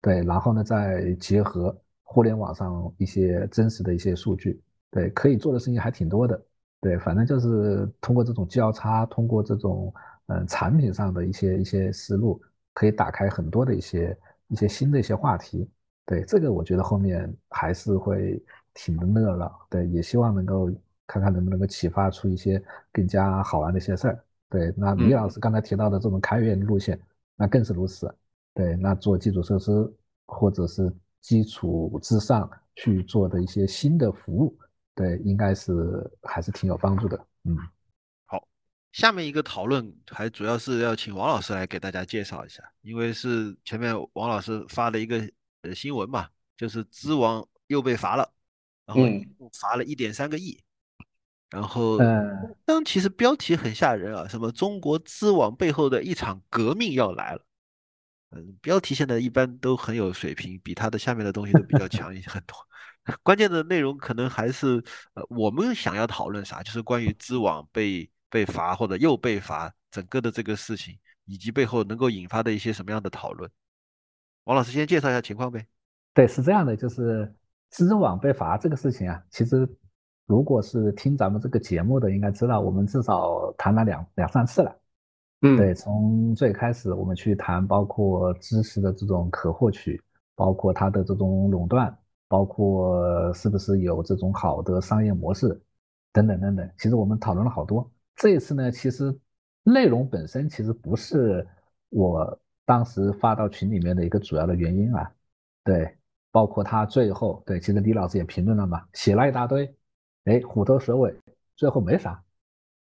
[0.00, 4.58] 对，然后呢，再结合互联网上一些真实的一些数据，
[4.90, 6.42] 对，可以做的事情还挺多的。
[6.82, 9.90] 对，反正就是通过这种交叉，通过这种
[10.26, 12.38] 嗯产品上的一些一些思路，
[12.74, 14.14] 可以打开很多的一些
[14.48, 15.66] 一些新的一些话题。
[16.04, 18.38] 对，这个我觉得后面还是会。
[18.74, 20.70] 挺乐了，对，也希望能够
[21.06, 22.58] 看看能不能够启发出一些
[22.90, 24.24] 更加好玩的一些事儿。
[24.48, 26.98] 对，那李老师刚才提到的这种开源路线，
[27.36, 28.10] 那更是如此。
[28.54, 29.70] 对，那做基础设施
[30.24, 34.56] 或者是基础之上去做的一些新的服务，
[34.94, 35.72] 对，应该是
[36.22, 37.26] 还是挺有帮助的。
[37.44, 37.56] 嗯，
[38.26, 38.46] 好，
[38.92, 45.30] 下面一个讨论还主要是要请王老师来给大家介绍一下，因为是前面王老师发了一个
[45.62, 48.32] 呃新闻嘛，就是知网又被罚了。
[48.84, 49.04] 然后
[49.52, 50.60] 罚了一点三个亿，
[51.50, 51.98] 然后，
[52.64, 57.44] 当其实标题很吓人啊，什么中国知网背后的一场革命要来了，
[58.32, 62.56] 嗯，标题现在一般都很有水平，比它的下面的东西都比较强一些很多。
[63.22, 64.82] 关键的内容可能还是
[65.14, 73.50] 呃，我们想要讨论啥，就是关于知网被被罚或者又被罚整个的这个事情，以及背后能够引发的一些什么样的讨论。
[74.44, 75.66] 王老师先介绍一下情况呗。
[76.14, 77.34] 对，是这样的，就是。
[77.74, 79.66] 知网被罚这个事情啊，其实
[80.26, 84.78] 如果是听咱们这个节目的，应该知道我们至少谈了两两三次了。
[85.40, 89.98] 嗯，对，从最开始我们去谈，包括知识的这种可获取，
[90.34, 91.98] 包括它的这种垄断，
[92.32, 95.48] 包括是不是有这种好的商业模式
[96.14, 96.70] 等等等等。
[96.78, 97.86] 其实我们讨论了好多。
[98.16, 99.14] 这一次呢，其实
[99.62, 101.46] 内容本身其实不是
[101.90, 105.12] 我当时发到群里面的一个主要的原因啊。
[105.62, 105.94] 对。
[106.34, 109.70] 包括他最后对，其实李老师也评论了嘛，写了一大堆，
[110.24, 111.14] 哎，虎头蛇尾，
[111.56, 112.24] 最后没啥，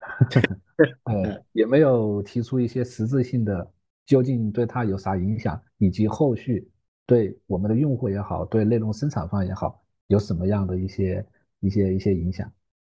[1.06, 3.72] 呃，也没有提出一些实质性的，
[4.08, 6.68] 究竟对他有啥影响，以及后续
[7.06, 11.26] 对我们的用户也好，对内容生产方也好，有什么样的一些
[11.60, 12.52] 一些一些影响？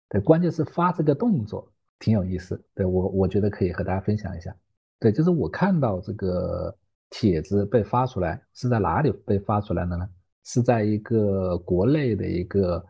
[0.09, 4.55] 对，关键是发这个动作挺有意思，对我我觉得可以和大家分享一下。
[4.99, 6.75] 对，就是我看到这个
[7.09, 10.09] 帖子被发出来是在哪里被发出来的呢？
[10.43, 12.83] 是在一个国内的一个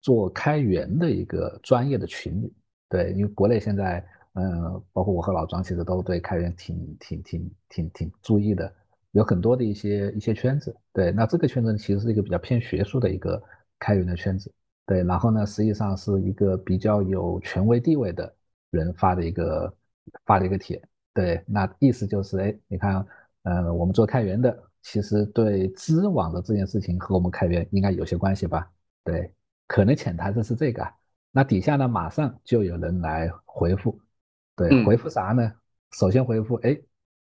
[0.00, 2.54] 做开源的一个专业的群里。
[2.88, 8.72] 对，因为国内现在，嗯，包括我和老庄其实都对开源挺挺挺挺挺注意的，
[9.12, 10.74] 有很多的一些一些圈子。
[10.92, 13.42] 对，那这个圈子其实是一个比较偏学术的一个
[13.78, 14.52] 开源的圈子。
[14.86, 18.34] 对，然后呢，实际上是一个比较有权威地位的
[18.70, 19.74] 人发的一个
[20.24, 20.82] 发的一个帖。
[21.12, 23.04] 对，那意思就是，哎，你看，
[23.42, 28.70] 呃，我们做开源的，其实对知网的这件事情和我们开源应该有些关系吧？
[29.04, 29.30] 对，
[29.66, 30.86] 可能潜台词是这个。
[31.32, 33.98] 那底下呢，马上就有人来回复，
[34.56, 35.52] 对，回复啥呢？
[35.92, 36.78] 首先回复，哎，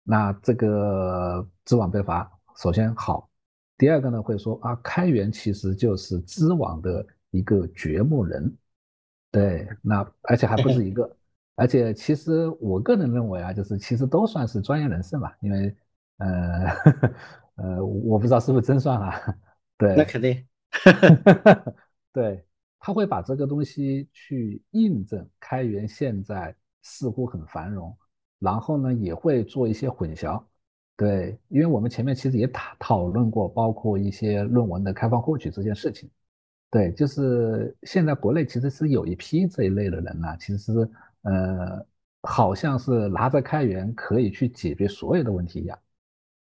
[0.10, 3.30] 那这个知网被罚，首先好。
[3.78, 8.58] 第二个呢，会说啊，开源其实就是知网的一个掘墓人，
[9.30, 11.16] 对，那而且还不止一个，
[11.54, 15.78] 而且其实我个人认为啊，就是其实都算是专业人士嘛，因为，
[16.18, 16.66] 呃，
[17.78, 19.22] 呃，我不知道是不是真算啊，
[19.78, 20.44] 对，那肯定，
[22.12, 22.44] 对。
[22.82, 27.96] 他会把这个东西去印证，开源现在似乎很繁荣，
[28.40, 30.42] 然后呢也会做一些混淆，
[30.96, 36.10] 对，因为我们前面其实也讨讨论过，包括一些论文的开放获取这件事情，
[36.72, 40.72] 对，就是现在国内其实是有一批这一类的人呢，其实
[41.24, 41.86] 呃
[42.24, 45.78] 好像是拿着开源可以去解决所有的问题一样，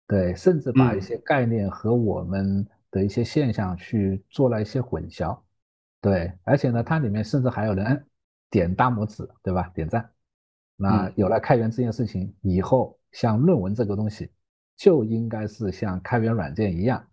[0.06, 5.38] 对，甚至把一些概念和我们的一些现象去做了一些混淆。
[6.00, 8.06] 对，而且呢，它里面甚至还有人
[8.48, 9.70] 点大拇指，对吧？
[9.74, 10.08] 点赞。
[10.76, 14.30] 那有了开源这件事情以后，像论文这个东西，
[14.76, 17.04] 就应该是像开源软件一样，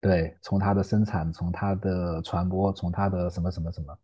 [0.00, 3.98] 对，从它的生产，从它的传播，从它的什么什么什么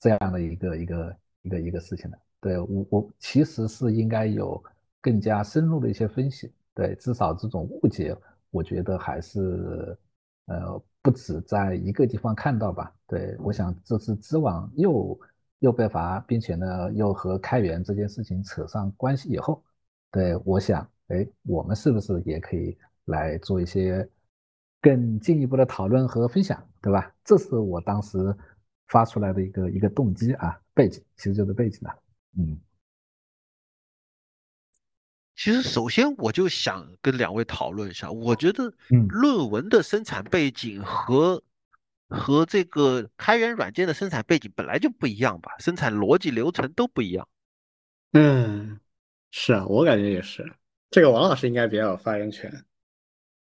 [0.00, 2.18] 这样的一个一个一个一个事情的。
[2.40, 4.62] 对我我其实是应该有
[5.00, 6.52] 更加深入的一些分析。
[6.74, 8.16] 对，至少这种误解，
[8.50, 9.96] 我觉得还是
[10.46, 10.82] 呃。
[11.02, 12.92] 不止在一个地方看到吧？
[13.06, 15.16] 对，我想这是知网又
[15.60, 19.62] 又被罚，并且呢又和开源这件事情扯上关系以后，
[20.10, 22.76] 对，我想，哎，我们是不是也可以
[23.06, 24.08] 来做一些
[24.80, 27.12] 更进一步的讨论和分享，对吧？
[27.24, 28.36] 这是我当时
[28.88, 31.98] 发出来的一个一个动机啊，背景其实就是背景了，
[32.38, 32.58] 嗯。
[35.38, 41.42] 其实，首先我就想跟两位讨论一下，我觉得，嗯，论文的生产背景和
[42.08, 47.26] 和这个开源软件的生产背景本来就不一样吧，生产逻辑流程都不一样。
[48.12, 48.78] 嗯，
[49.30, 50.50] 是啊，我感觉也是。
[50.90, 52.64] 这个王老师应该比较有发言权。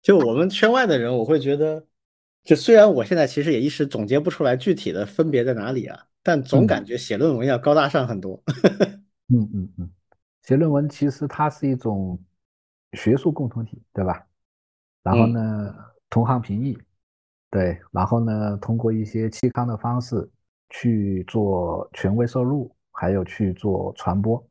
[0.01, 1.87] 就我们圈外的人，我会觉得，
[2.45, 8.43] 就虽然我现在其实也一时总结不出来具体的分别在哪里啊，但总感觉写论文要高大上很多。
[9.29, 9.91] 嗯嗯嗯。
[10.43, 12.21] 写论文其实它是一种
[12.95, 14.27] 学术共同体，对吧？
[15.03, 15.75] 然后呢，
[16.11, 16.79] 同行评议，
[17.53, 20.29] 对，然后呢，通过一些期刊的方式
[20.71, 24.45] 去做权威收录，还有去做传播，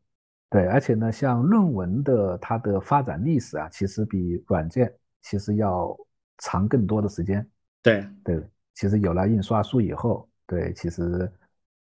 [0.50, 4.94] 对，而且呢，像论文的它的发展历史啊，其实比软件
[5.24, 5.98] 其实要
[6.38, 7.46] 长更多的时间。
[7.82, 8.42] 对对，
[8.76, 11.30] 其实有了印刷术以后，对，其实。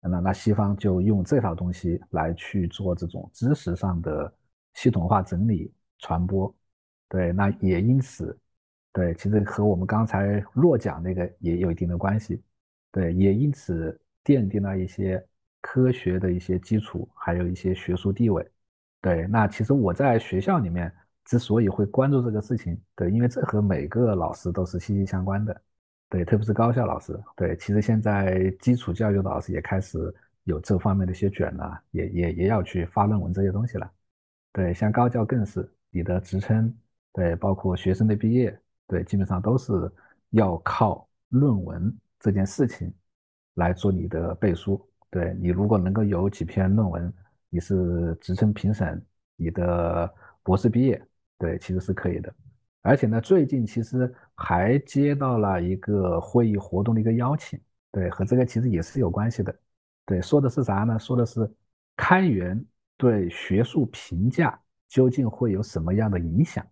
[0.03, 4.33] 那那西方就用这套东西来去做这种知识上的
[4.73, 6.51] 系统化整理传播，
[7.07, 8.35] 对，那也因此，
[8.93, 12.43] 对，其实和我们刚才落讲那个也有一定的关系，
[12.91, 15.25] 对，也因此奠定了一些
[15.61, 18.45] 科学的一些基础，还有一些学术地位，
[19.01, 20.93] 对，那其实我在学校里面
[21.25, 25.63] 之所以会关注这个事情，对，因为这和每个老师都是息息相关的。
[26.09, 30.13] 对，特别是高校老师，对，其实现在基础教育的老师也开始
[30.43, 33.89] 有这方面的一些卷了，也也也要去发论文这些东西了。
[34.53, 36.77] 对，像高教更是，你的职称，
[37.13, 38.61] 对，包括学生的毕业，
[38.91, 39.73] 对，基本上都是
[40.31, 42.93] 要靠论文这件事情
[43.55, 44.85] 来做你的背书。
[45.11, 47.13] 对你如果能够有几篇论文，
[47.51, 49.01] 你是职称评审，
[49.37, 50.13] 你的
[50.43, 51.01] 博士毕业，
[51.39, 52.35] 对，其实是可以的。
[52.83, 57.61] 而且呢，最近其实还接到了一个会议活动的一个邀请，
[57.93, 59.55] 对，和这个其实也是有关系的。
[60.05, 60.99] 对，说的是啥呢？
[60.99, 61.49] 说的是
[61.97, 62.61] 开源
[62.97, 66.67] 对学术评价究竟会有什么样的影响？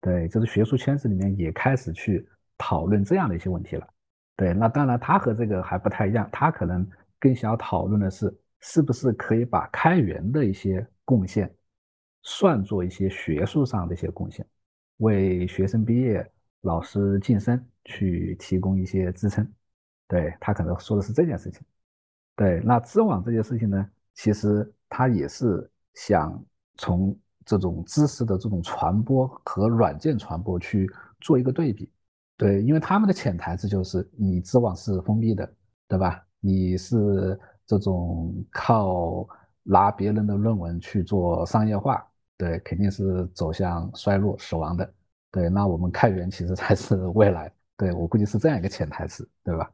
[0.00, 2.26] 对，就是学术圈子里面也开始去
[2.56, 3.86] 讨论这样的一些问题了。
[4.36, 6.88] 对，那当然他和这个还不太一样，他可能
[7.18, 11.54] 更想要讨论的是，是不是可以把开源的一些贡献
[12.22, 14.46] 算作一些学术上的一些贡献。
[14.98, 16.26] 为学生毕业、
[16.62, 19.46] 老师晋升去提供一些支撑，
[20.08, 21.62] 对他可能说的是这件事情。
[22.36, 26.42] 对，那知网这件事情呢，其实他也是想
[26.78, 27.14] 从
[27.58, 30.88] 这种知识的这种传播和软件传播去
[31.20, 31.90] 做一个对比。
[32.36, 35.52] 对，因为他们的潜台词就是你知网是封闭的，
[35.88, 36.24] 对吧？
[36.38, 39.26] 你是这种靠
[39.62, 42.06] 拿别人的论文去做商业化，
[42.38, 44.90] 对，肯定是走向衰落、死亡的。
[45.32, 47.52] 对，那我们开源其实才是未来。
[47.76, 49.70] 对我估计是这样一个潜台词，对吧？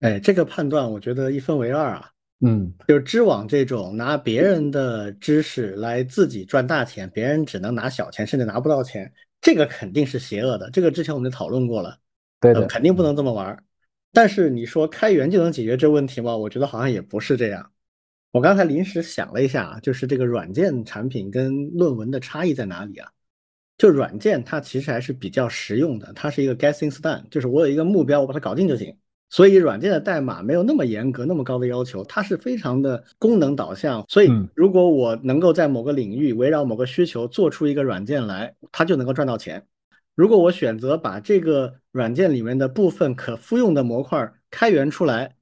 [0.00, 2.10] 哎，这个判断我觉得一分为二啊。
[2.40, 9.12] 嗯，就是知网这种拿别人的知识来自己赚大钱，别人只能拿小钱，甚至拿不到钱。
[9.40, 11.98] 这个肯定是邪恶的，这个之前我们就讨论过了，
[12.40, 13.56] 对的，肯定不能这么玩。
[14.12, 16.36] 但是你说开源就能解决这问题吗？
[16.36, 17.70] 我觉得好像也不是这样。
[18.30, 23.10] 我刚才临时想了一下，就是这个软件产品跟论文的差异在哪里啊？
[23.76, 28.96] 就软件它其实还是比较实用的，它是一个 things done，就是我有一个目标，我把它搞定就行。
[29.30, 34.02] 所以软件的代码没有那么严格、那么高的要求，它是非常的功能导向。
[34.08, 39.66] 所以如果我能够在某个领域围绕某个需求做出一个软件来，它就能够赚到钱。
[40.14, 45.36] 如果我选择把这个软件里面的部分可复用的模块开源出来，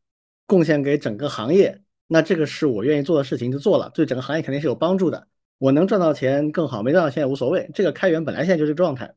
[0.47, 5.29] 贡献给整个行业，那这个是我愿意做的事情，就做了，对整个行业肯定是有帮助的。
[5.59, 7.71] 我能赚到钱更好，没赚到钱也无所谓。
[7.73, 9.15] 这个开源本来现在就是状态，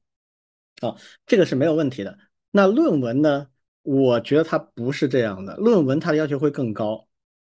[0.81, 0.95] 啊，
[1.25, 2.19] 这个是没有问题的。
[2.51, 3.47] 那论文呢？
[3.81, 7.07] 我觉得它不是这样的，论文它的要求会更高。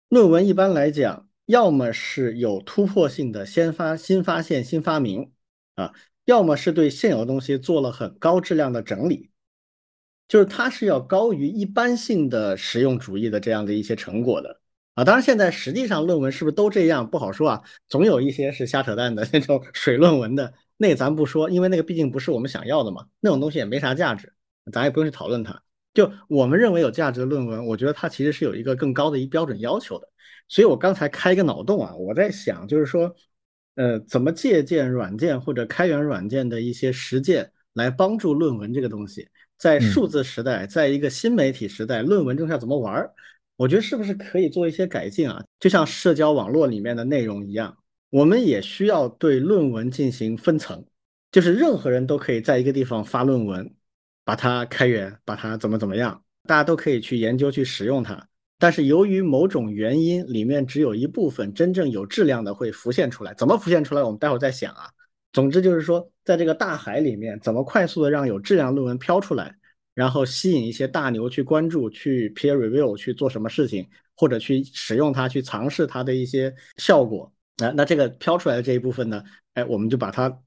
[0.08, 5.32] 论文一般来讲，要么是有突破性的先发新发现、新发明
[5.74, 5.92] 啊，
[6.26, 9.30] 要么是对现有的东西做了很高质量的整理，
[10.28, 14.60] 就是它是要高于一般性的实用主义的这样的一些成果的
[14.94, 15.04] 啊。
[15.04, 24.32] 当然，现在实际上论文是不是都这样不好说啊，总有一些是瞎扯淡的那种水论文的，那咱不说，因为那个毕竟不是我们想要的嘛，那种东西也没啥价值，
[24.70, 25.62] 咱也不用去讨论它。
[25.94, 30.08] 就我们认为有价值的论文，我觉得它其实是有一个更高的一标准要求的。
[30.48, 33.14] 所以我刚才开一个脑洞啊，我在想，就是说，
[33.74, 39.28] 呃，怎么借鉴软件或者开源软件的一些实践，来帮助论文这个东西，
[39.58, 43.12] 在数字时代，在一个新媒体时代，论文中要怎么玩儿？
[43.56, 45.44] 我觉得是不是可以做一些改进啊？
[45.58, 47.76] 就像社交网络里面的内容一样，
[48.08, 50.84] 我们也需要对论文进行分层，
[51.32, 53.74] 就是任何人都可以在一个地方发论文。
[54.28, 58.28] 把它开源，把它怎么怎么样，大家都可以去研究去使用它。
[58.58, 63.32] 但是由于某种原因，里面只有一部分真正有质量的会浮现出来。
[63.32, 64.02] 怎么浮现出来？
[64.02, 64.90] 我们待会儿再想啊。
[65.32, 69.56] 总之就是说，在这个大海里面，怎么快速的让有质量论文飘出来，
[69.94, 77.32] 然后吸引一些大牛去关注、去 peer review、去做什么事情，或者去使用它、去尝试它的一些效果。
[77.56, 79.24] 那那这个飘出来的这一部分呢？
[79.54, 80.38] 哎，我们就把它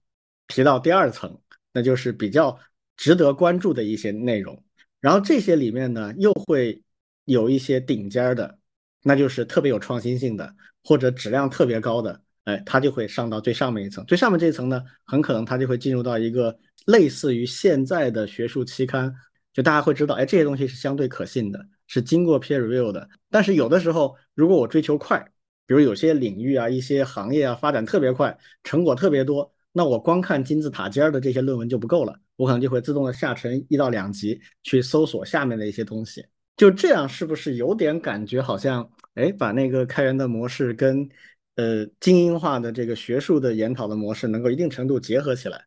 [0.49, 1.35] 提到第二层，
[1.73, 2.55] 那就是比较。
[2.97, 4.63] 值得关注的一些内容，
[4.99, 6.81] 然后这些里面呢，又会
[7.25, 8.57] 有一些顶尖的，
[9.03, 14.05] 那就是特别有创新性的，或者质量特别高的，哎，它就会上到最上面一层。
[14.05, 19.13] 最上面这一层呢，很可能它就会进入到一个类似于现在的学术期刊，
[19.53, 23.09] 就大家会知道，哎，这些东西是相对可信的，是经过 peer review 的。
[23.29, 25.19] 但是有的时候，如果我追求快，
[25.65, 29.53] 比如有些领域啊、一些行业啊发展特别快，成果特别多。
[29.73, 36.25] 那我光看金字塔尖的这些论文就不够了，我可能就会自动的下沉一到两级去搜索下面的一些东西。
[36.57, 41.07] 就这样，是不是有点感觉好像，哎，把那个开源的模式跟
[41.55, 45.63] 呃精英化的这个学术的研讨的模式能够一定程度结合起来？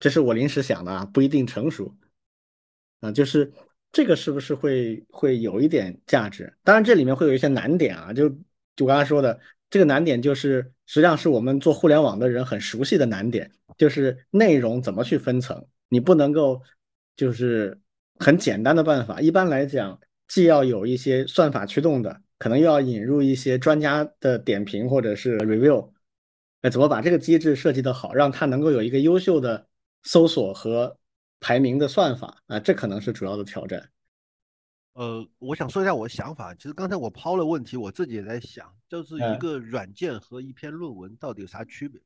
[0.00, 1.96] 这是我临时想的啊，不一定成熟
[2.98, 3.12] 啊。
[3.12, 3.52] 就是
[3.92, 6.52] 这个是不是会会有一点价值？
[6.64, 8.28] 当然这里面会有一些难点啊，就
[8.74, 9.38] 就我刚才说的。
[9.68, 15.66] 这个难点就是，实际上是我们做互联网的人很熟悉的难点，就是内容怎么去分层。
[15.88, 16.62] 你不能够
[17.16, 17.80] 就是
[18.18, 19.20] 很简单的办法。
[19.20, 25.90] 一般来讲，既要有一些算法驱动的，可能又要引入一些专家的点评或者是 review。
[26.62, 29.68] 那怎么把这个机制设计的好，让它能够有一个优秀的
[30.02, 30.98] 搜索和
[31.38, 32.58] 排名的算法啊？
[32.58, 33.88] 这可能是主要的挑战。
[34.94, 36.54] 呃，我想说一下我的想法。
[36.54, 42.00] 其实刚才我抛了问题，我自己也在想，就是一个软件和一篇论文到底有啥区别？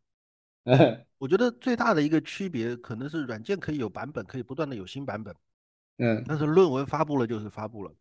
[1.18, 5.34] 我觉得最大的一个区别可能是软件可以有版本，可以不断的有新版本。
[5.98, 7.92] 嗯，但是论文发布了就是发布了，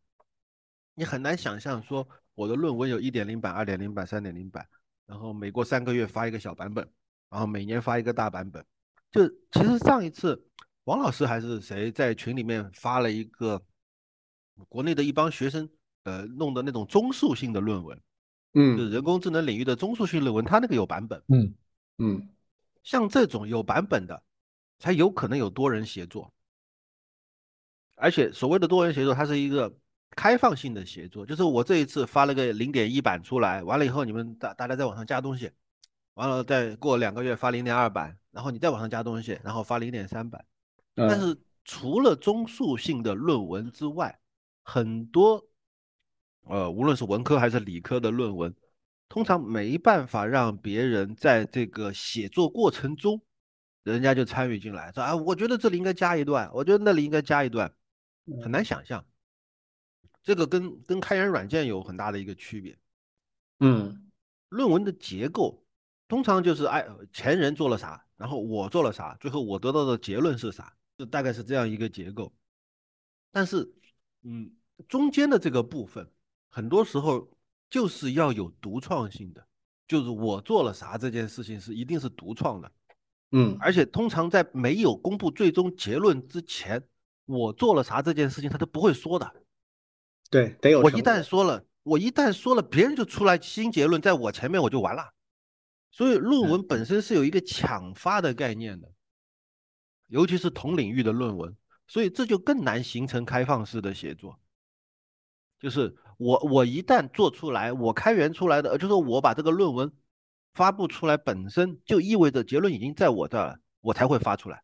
[0.95, 4.65] 你很难想象说我的论文有一点零版、二点零版、三点零版，
[5.05, 6.87] 然后每过三个月发一个小版本，
[7.29, 8.65] 然后每年发一个大版本。
[9.11, 10.41] 就其实上一次
[10.85, 13.61] 王老师还是谁在群里面发了一个。
[14.67, 15.69] 国内的一帮学生，
[16.03, 17.97] 呃，弄的那种综述性的论文，
[18.55, 21.55] 嗯，就是人工智能领域的综述性论文，他那个有版本，嗯
[21.97, 22.29] 嗯，
[22.83, 24.23] 像这种有版本的，
[24.79, 26.33] 才有可能有多人协作，
[27.95, 29.73] 而且所谓的多人协作，它是一个
[30.11, 35.51] 开放性的协作，就是我这一次发了个零点一版出来，完了以后你们大大家在网上加东西
[36.15, 40.43] 完了再过两个月发零点二版，然后你再往上加东西，然后发零点三版。
[40.95, 44.19] 但是除了综述性的论文之外，
[44.63, 45.47] 很多
[46.43, 48.53] 呃，无论是文科还是理科的论文，
[49.09, 53.21] 通常没办法让别人在这个写作过程中，
[53.83, 57.73] 人家就参与进来，说啊，我觉得这里应该加一段，我觉得那里应该加一段，
[58.43, 59.03] 很难想象。
[60.21, 62.77] 这个跟跟开源软件有很大的一个区别。
[63.61, 64.11] 嗯，
[64.49, 65.65] 论文的结构
[66.07, 72.31] 通常就是哎，前人做了啥，然后我做了啥，最后我得到的结论是啥，就大概是这样一个结构。
[73.31, 73.73] 但是，
[74.23, 74.51] 嗯，
[74.87, 76.11] 中间的这个部分，
[76.49, 77.29] 很多时候
[77.69, 79.45] 就是要有独创性的，
[79.87, 82.71] 就是我做了啥这件事情是一定是独创的。
[83.31, 86.83] 嗯，而且通常在没有公布最终结论之前，
[87.25, 89.31] 我做了啥这件事情他都不会说的。
[90.31, 95.13] 对，得有我一旦说了，我一旦说了，别人就出来新结论，在我前面我就完了。
[95.91, 98.91] 所以论文本身是有一个抢发的概念的，
[100.07, 101.55] 尤其是同领域的论文，
[101.87, 104.39] 所以这就更难形成开放式的写作。
[105.59, 109.89] 就是我我一旦做出来，我开源出来的，就是我把这个论文
[110.53, 114.61] 发布出来，本身就意味着结论已经在我这儿，我才会发出来。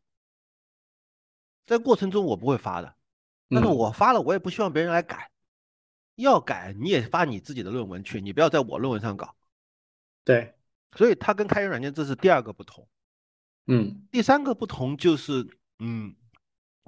[1.66, 2.94] 在过程中我不会发的，
[3.50, 5.32] 但是我发了，我也不希望别人来改。
[6.16, 9.34] 要改你也发你自己的论文去，你不要在我论文上搞。
[10.26, 10.56] 对，
[10.98, 12.86] 所以它跟开源软件这是第二个不同。
[13.68, 15.48] 嗯，第三个不同就是
[15.80, 16.16] 嗯，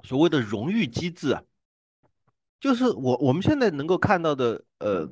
[0.04, 1.42] 所谓的荣誉机制啊，
[2.60, 5.08] 就是我我们现在能够看到的呃，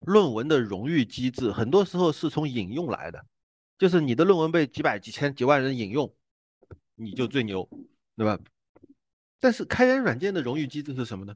[0.00, 3.24] 论文的荣誉机制，很多时候是从引用来的，
[3.78, 6.12] 就是你的论文被几百几千几万人引用，
[6.96, 7.68] 你就最牛，
[8.16, 8.38] 对吧？
[9.38, 11.34] 但是开源软件的荣誉机制是什么呢？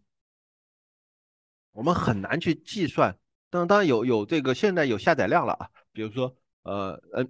[1.70, 3.16] 我们很难去计算，
[3.48, 7.24] 当当然有有这个现在有下载量了啊，比如说呃呃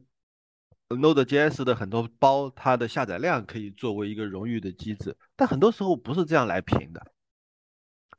[0.89, 7.12] ，Node.js 的很多包，它的下载量可以作为一个荣誉的机制，但很多时候不是这样来评的。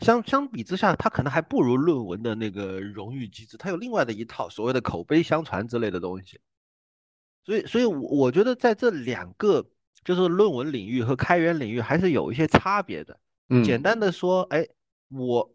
[0.04, 6.40] 相相比之下，它可能还不如论文的那个荣誉机制，它有另外的一套所谓的口碑相传之类的东西。
[7.46, 9.66] 所以，所以，我我觉得在这两个
[10.04, 13.20] 就是论文领域和开源领域还是有一些差别的。
[13.50, 14.68] 嗯，简单的说，哎，
[15.10, 15.50] 我。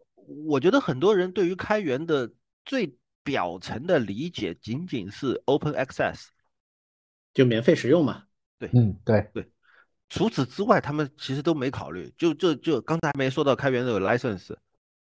[0.46, 2.30] 我觉得很多人对于开源的
[2.66, 2.94] 最
[3.24, 6.26] 表层的理解仅仅是 open access，
[7.32, 8.24] 就免费使用嘛。
[8.58, 9.50] 对，嗯，对对。
[10.08, 12.12] 除此之外，他们其实都没考虑。
[12.16, 14.56] 就就就刚才没说到开源的 license，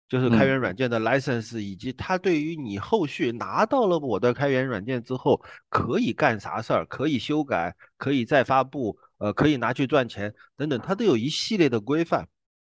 [0.08, 12.28] 就是开源软件的 license，以及它对于你后续拿到了我的开源软件之后可以干啥事儿，可以修改，可以再发布，呃，可以拿去赚钱等等，它都有一系列的规范。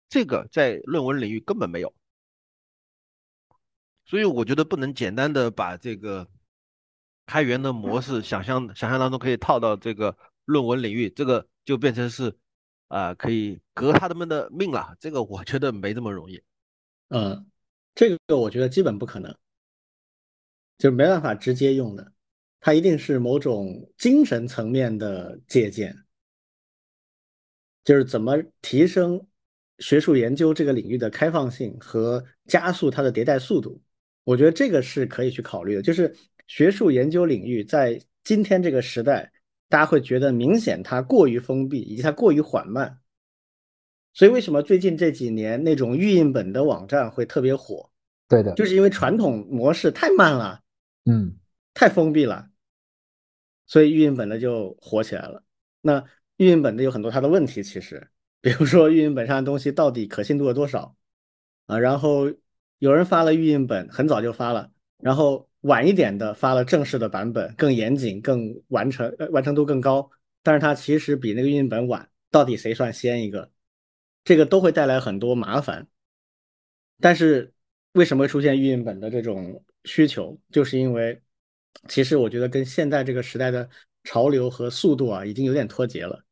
[0.09, 1.93] 这个在论文领域根本没有。
[4.05, 6.27] 所以我觉得不能简单的把这个
[7.25, 10.15] 开源的模式想象想象当中可以套到这个
[10.45, 12.33] 论文领域，这个就变成是
[12.87, 14.95] 啊可以革他们的命了。
[14.99, 16.41] 这个我觉得没这么容易。
[17.09, 17.45] 嗯，
[17.93, 19.35] 这个我觉得基本不可能，
[20.77, 22.11] 就没办法直接用的，
[22.59, 25.95] 它一定是某种精神层面的借鉴，
[27.83, 29.27] 就是怎么提升
[29.79, 33.81] 学术研究这个领域的开放性和加速它的迭代速度。
[34.23, 36.15] 我觉得这个是可以去考虑的，就是
[36.47, 39.31] 学术研究领域在今天这个时代，
[39.69, 42.99] 大家会觉得明显它过于封闭，以及它过于缓慢。
[44.13, 47.89] 所以为什么最近这几年那种预印本的网站会特别火？
[48.27, 50.61] 对的，就是因为传统模式太慢了，
[51.05, 51.35] 嗯，
[51.73, 52.49] 太封闭了，
[53.67, 55.43] 所以预印本的就火起来了。
[55.81, 56.03] 那
[56.37, 58.09] 预印本的有很多它的问题，其实，
[58.41, 60.95] 比如说预印本上的东西到底可信度有多少
[61.67, 61.77] 啊？
[61.77, 62.31] 然后。
[62.79, 70.09] 有人发了预印本，很早就发了，然后晚一点的发了正式的版本，更严谨、更完成、呃完成度更高。
[70.43, 73.49] 但是它其实比那个预印本晚，到底谁算先一个？
[74.23, 75.87] 这个都会带来很多麻烦。
[76.99, 77.51] 但是
[77.93, 80.39] 为什么会出现预印本的这种需求？
[80.51, 81.19] 就是因为
[81.87, 83.67] 其实我觉得跟现在这个时代的
[84.03, 86.23] 潮流和速度啊，已经有点脱节了。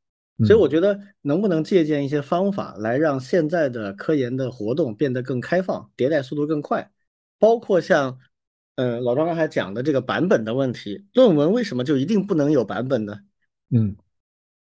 [0.45, 6.91] 所以我觉得能不能借鉴一些方法来让现在的科研的活动变得更开放，迭代速度更快，
[7.37, 8.17] 包括像，
[8.75, 13.19] 嗯，老庄刚才讲的这个版本的问题，论文为什么就一定不能有版本呢？
[13.69, 13.95] 嗯，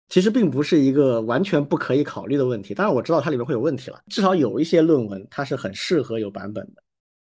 [0.08, 2.74] 其实并不是一个完全不可以考虑的问题。
[2.74, 6.82] 当然我知道它里面会有问题了，至少有一些论文它是很适合有版本的，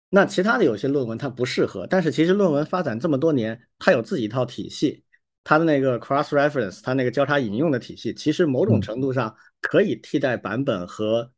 [0.09, 1.87] 那其他的有些论文它不适合。
[1.87, 5.03] 但是其实论文发展这么多年，它有自己一套体系。
[5.43, 11.31] 它的那个 cross reference，它那个交叉引用的体系，其实某种程度上可以替代版本和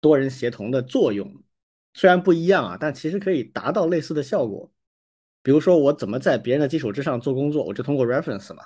[0.00, 1.42] 多人协同的作用，
[1.94, 4.70] 虽然不一样啊，但其实可以达到类似的效果。
[5.48, 8.64] 比如说我怎么在别人的基础之上做工作，我就通过 reference 嘛。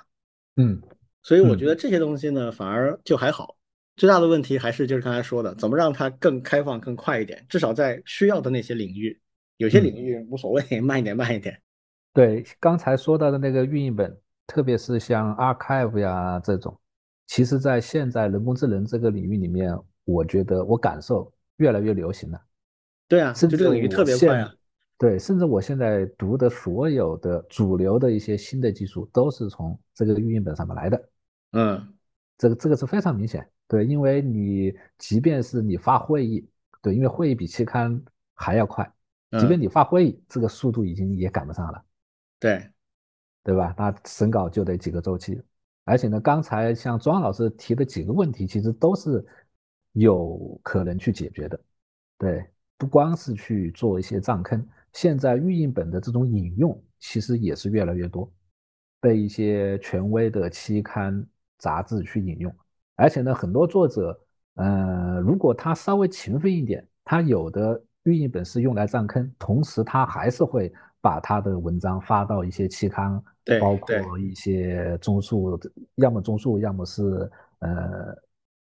[0.57, 0.81] 嗯，
[1.21, 3.55] 所以我觉得这些东西呢，反而就还好。
[3.95, 7.45] 最大的问题还是就是刚才说的，怎么让它更开放、更快一点？
[7.47, 9.17] 至少在需要的那些领域，
[9.55, 11.57] 有些领域无所谓， 慢一点，慢一点。
[12.11, 14.13] 对，刚才说到的那个运营本，
[14.45, 16.77] 特别是像 Archive 呀这种，
[17.27, 19.73] 其实在现在人工智能这个领域里面，
[20.03, 22.41] 我觉得我感受越来越流行了。
[23.07, 24.53] 对啊，甚至这个领域特别快啊。
[25.03, 31.09] 对，甚至我现在读的所有的主流的一些新的技术，都是从这个运营本上面来的。
[31.51, 31.93] 嗯，
[32.37, 33.45] 这个这个是非常明显。
[33.67, 36.47] 对，因为你即便是你发会议，
[36.81, 38.01] 对，因为会议比期刊
[38.33, 38.89] 还要快，
[39.37, 41.83] 即便你发会议，这个速度已经也赶不上了。
[42.39, 42.65] 对，
[43.43, 43.75] 对吧？
[43.77, 45.37] 那审稿就得几个周期，
[45.83, 49.21] 而且呢，刚才像庄老师提的几个问题，其实都是
[49.91, 51.59] 有可能去解决的。
[52.17, 52.45] 对，
[52.77, 58.31] 不光是去做一些账坑，现在预印本的这种引用其实也是越来越多，
[59.01, 61.25] 被一些权威的期刊
[61.57, 62.55] 杂志去引用。
[62.95, 64.17] 而且呢，很多作者，
[64.55, 70.71] 呃，如果他稍微勤奋一点，他有的预印本是用来占坑，同时他还是会
[71.01, 73.21] 把他的文章发到一些期刊，
[73.59, 75.59] 包括一些综述，
[75.95, 78.15] 要么综述，要么是呃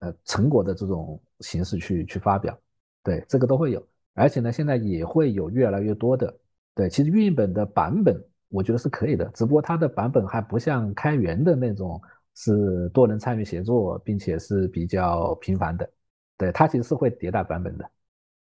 [0.01, 2.59] 呃成果的这种形式去去发表，
[3.03, 3.87] 对，这个都会有。
[4.15, 6.35] 而且呢，现在也会有越来越多的，
[6.75, 12.01] 对，其实预印本的版本我觉得是可以的，只不过它的版本还不像开源的那种。
[12.37, 15.89] 是多人参与协作，并且是比较频繁的，
[16.37, 17.89] 对它其实是会迭代版本的，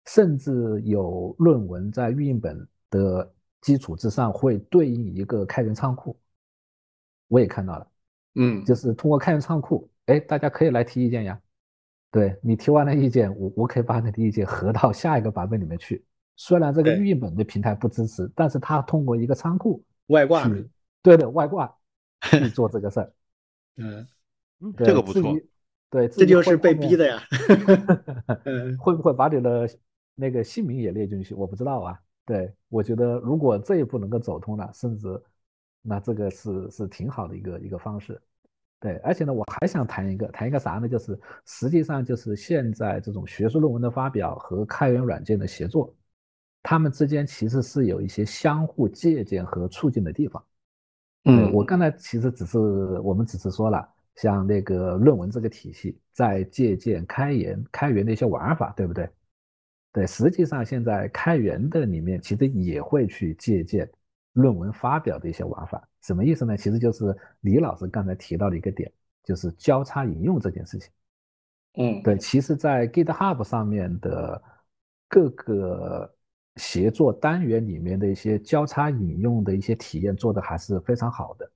[0.06, 6.18] 甚至有论文在预印本的基础之上会对应一个开源仓库，
[7.28, 7.86] 我也看到了，
[8.36, 11.38] 嗯，就是通过开源仓库，哎，大家可以来提意见呀，
[12.12, 16.04] 对你提完了意见，我我可以把你的意见合到下一个版本里面去，
[16.36, 20.48] 虽然这个预印本的平台不支持，但是它通过一个仓库外挂，
[21.02, 21.74] 对的外挂
[22.28, 23.12] 去做这个事儿。
[23.78, 24.06] 嗯，
[24.76, 25.34] 这个不错。
[25.88, 27.18] 对，这就是被逼的呀。
[28.78, 29.68] 会不会把你的
[30.14, 31.34] 那个姓名也列进去？
[31.34, 31.98] 我不知道啊。
[32.26, 35.20] 对，我觉得如果这一步能够走通了，甚至
[35.80, 38.20] 那这个是是挺好的一个一个方式。
[38.82, 40.88] 对，而且呢，我还想谈一个谈一个啥呢？
[40.88, 41.16] 就是
[41.46, 45.94] 实际上就是现在这种学术论文的发表和开源软件的协作，
[46.64, 50.44] 他们之间其实是有一些相互借鉴和促进的地方。
[51.26, 59.08] 嗯，我刚才其实只是我们只是说了，像那个论文这个体系在借鉴开源开源的一些玩法，对不对？
[59.92, 63.88] 对，实际上现在开源的里面其实也会去借鉴
[64.32, 66.56] 论文发表的一些玩法，什么意思呢？
[66.56, 68.90] 其实就是李老师刚才提到的一个点，
[69.24, 70.90] 就是交叉引用这件事情。
[71.74, 74.42] 嗯，对，其实，在 GitHub 上面的
[75.08, 76.14] 各个。
[76.56, 81.50] 协作单元里面的一些交叉引用的一些体验做的还是非常好的，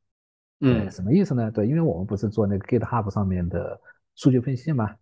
[0.60, 1.50] 嗯，什么意思呢？
[1.50, 3.78] 对，因为我们不是做那个 GitHub 上面的
[4.14, 4.96] 数据分析吗？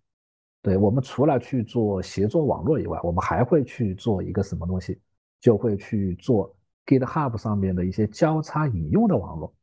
[0.62, 5.00] 对，我们除了去做协作网络以外，我们还会去做一个什么东西？
[5.38, 6.52] 就会去做
[6.86, 9.54] GitHub 上面的一些交叉引用的网络，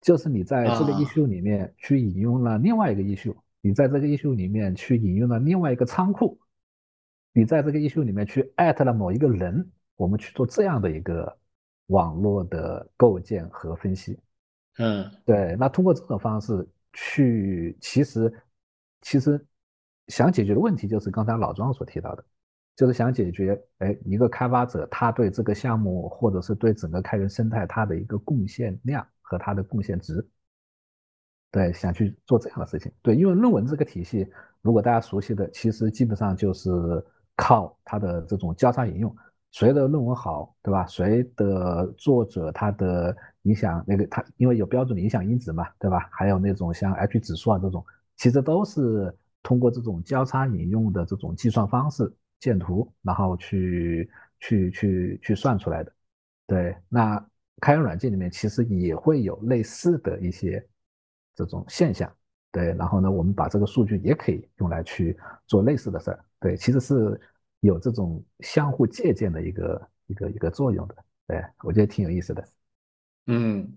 [0.00, 6.38] 就是你在这个 issue 里面去引用了另外一个 issue，你在这个 issue 里面去引用了另外一个仓库。
[7.32, 11.36] 你在这个 issue 里面去艾特了某一个人，我们去做这样的一个
[11.88, 14.18] 网络的构建和分析。
[14.78, 15.54] 嗯，对。
[15.58, 18.32] 那通过这种方式去，其实
[19.02, 19.44] 其实
[20.08, 22.24] 想解决的问题就是刚才老庄所提到的，
[22.76, 30.24] 就是想解决，哎，一个开发者他对这个项目或者是对整个开源生态它的一个贡献量和它的贡献值。
[31.50, 32.92] 对，想去做这样的事情。
[33.02, 34.28] 对，因为论文这个体系，
[34.62, 37.04] 如果大家熟悉的，其实基本上就是。
[37.38, 39.14] 靠它的这种交叉引用，
[39.52, 40.86] 谁的论文好，对吧？
[40.86, 46.08] 谁的作者他的影响那个他，因为有标准的影响因子嘛，对吧？
[46.10, 47.84] 还有那种像 H 指数啊这种，
[48.16, 54.10] 其实都是通过这种交叉引用的这种计算方式建图，然后去
[54.40, 55.92] 去去去算出来的。
[56.46, 57.18] 对，那
[57.60, 60.64] 开源软件里面其实也会有类似的一些
[61.34, 62.12] 这种现象。
[62.52, 66.24] 对，然后呢，我们把这个数据也可以用来去做类似的事儿。
[66.40, 67.20] 对，其实是
[67.60, 70.96] 有这种相互借鉴的一个一个一个作用的。
[71.26, 72.48] 对，我觉得挺有意思的。
[73.26, 73.76] 嗯，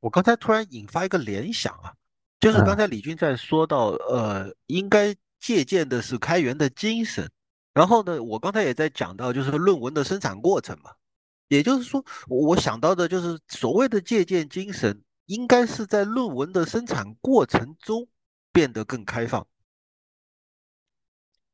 [0.00, 1.94] 我刚才突然引发一个联想啊，
[2.40, 5.14] 就是刚才李军在说到，呃，应该
[5.44, 7.28] 借鉴的是开源的精神。
[7.74, 10.92] 然后呢，我刚才也在讲到，就是论文的生产过程嘛。
[11.48, 15.02] 也就是说，我想到的就是所谓的借鉴精神。
[15.26, 18.06] 应该是在论文的生产过程中
[18.52, 19.46] 变得更开放，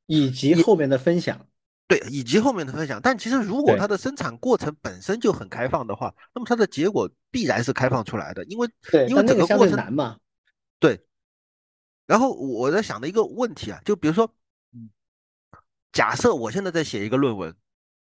[0.07, 1.47] 以及后面的分享。
[1.87, 3.01] 对，以及后面的分享。
[3.01, 10.19] 但其实如果它的生产过程本身就很开放的话，那么它的结果必然是开放出来的，因为对，因为整个过程对难嘛。
[10.81, 11.01] 对。
[12.11, 14.35] 然后我在想的一个问题啊，就比如说，
[14.73, 14.91] 嗯，
[15.93, 17.55] 假设我现在在写一个论文，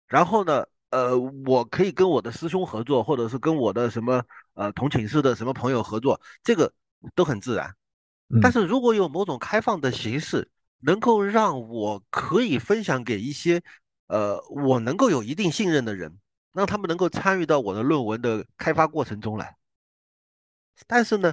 [0.06, 4.22] 然后呢，呃，我可以跟我的师兄合作，或者是跟我的什么
[4.52, 6.70] 呃同寝室的什么朋友合作，这个
[7.14, 7.74] 都很自然。
[8.43, 10.51] 但嗯是如果有某种开放的形式，
[10.81, 13.62] 能够让我可以分享给一些
[14.09, 16.18] 呃我能够有一定信任的人，
[16.52, 19.56] 让他们能够参与到我的论文的开发过程中来。
[20.86, 21.32] 但是呢，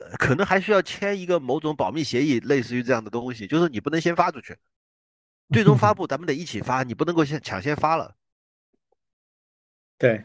[0.00, 4.56] 呃，可能还需要签一个某种保密协议，类似于这样的东西，就是你不能先发出去，
[5.52, 8.16] 最终发布咱们得一起发，你不能够先抢先发了。
[9.96, 10.24] 对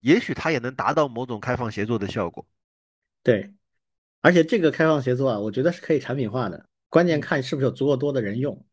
[0.00, 2.46] 也许它也能达到某种开放协作的效果。
[3.22, 3.54] 对，
[4.20, 8.66] 而且这个开放协作啊，我觉得是可以产品化的，关键嗯看是不是有足够多的人用。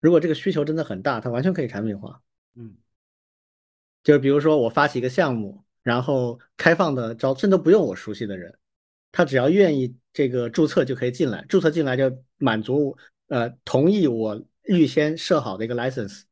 [0.00, 2.20] 如果这个需求真的很大，它完全可以产品化。
[2.54, 2.76] 嗯
[4.02, 8.58] 就是比如说我发起一个项目，然后开放的招，甚至不用我熟悉的人，
[9.16, 12.96] 他只要愿意这个注册就可以进来，注册进来就满足
[13.28, 16.22] 呃同意我预先设好的一个 license，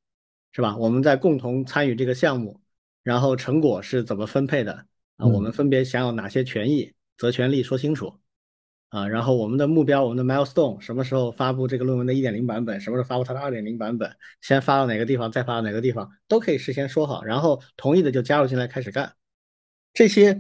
[0.51, 0.77] 是吧？
[0.77, 2.61] 我们在共同参与这个项目，
[3.05, 4.73] 然后成果是怎么分配的
[5.17, 5.29] 啊？
[5.29, 8.19] 我们嗯分别享有哪些权益，责权利说清楚。
[8.89, 19.15] 啊，然后我们的目标，我们的 milestone，什么时候发布这个论文的一点零版本，什么时候发布它的二点零版本，先发到哪个地方，再发到哪个地方，都可以事先说好，然后同意的就加入进来开始干。
[19.95, 20.39] 这些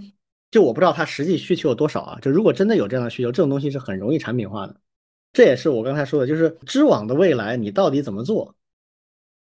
[0.52, 4.76] 就我不知道它实际需求有多少啊，就如果真的有这样的需求，这种东西是很容易产品化的。
[5.32, 8.54] 这也是我刚才说的，就是知网的未来你到底怎么做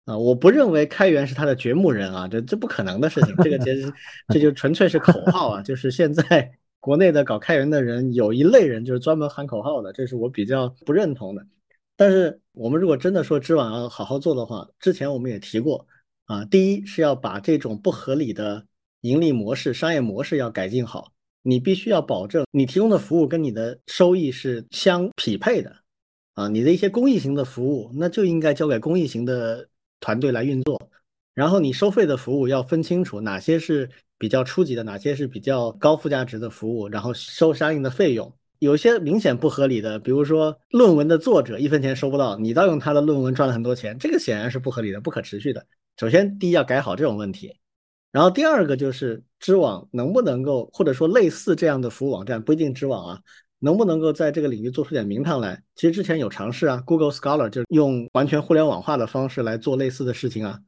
[0.05, 0.17] 啊？
[0.17, 3.93] 我不认为开源是他的掘墓人啊，这这不可能的事情，这个其实
[4.29, 6.51] 这就纯粹是口号啊，就是现在。
[6.83, 11.45] 国内的搞开源的人有一类人就是专门喊口号的，这是我比较不认同的。
[11.95, 15.85] 但是我们如果真的说知网要好好做的话，之前我们也提过
[16.25, 18.65] 啊，第一是要把这种不合理的
[19.02, 21.11] 盈利模式、商业模式要改进好，
[21.44, 25.76] 你必须要保证你提供的服务跟你的收益是相匹配的
[26.34, 29.68] 啊，你的一些公益型的服务那就应该交给公益型的
[29.99, 30.80] 团队来运作，
[31.34, 33.90] 然后你收费的服务要分清楚哪些是。
[34.22, 38.32] 比较初级的，哪些是比较高附加值的服务，然后收相应的费用。
[38.60, 45.65] 有些明显不合理的，比如说论文的作者一分钱收不到，你倒用他的论文赚了很多钱，这个显然是不合理的、不可持续的。
[45.98, 47.52] 首先，第一要改好这种问题，
[48.11, 53.21] 然后第二个就是知网能不能够，或者说类似这样的服务网站，不一定知网啊，
[53.59, 55.63] 能不能够在这个领域做出点名堂来？
[55.75, 60.59] 其实之前有尝试啊，Google Scholar 就用完全互联网化的方式来做类似的事情啊。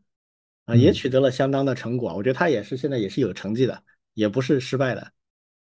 [0.65, 3.84] 啊，也取得了相当的成果，我觉得它也是现在也是有成绩的，
[4.14, 5.11] 也不是失败的。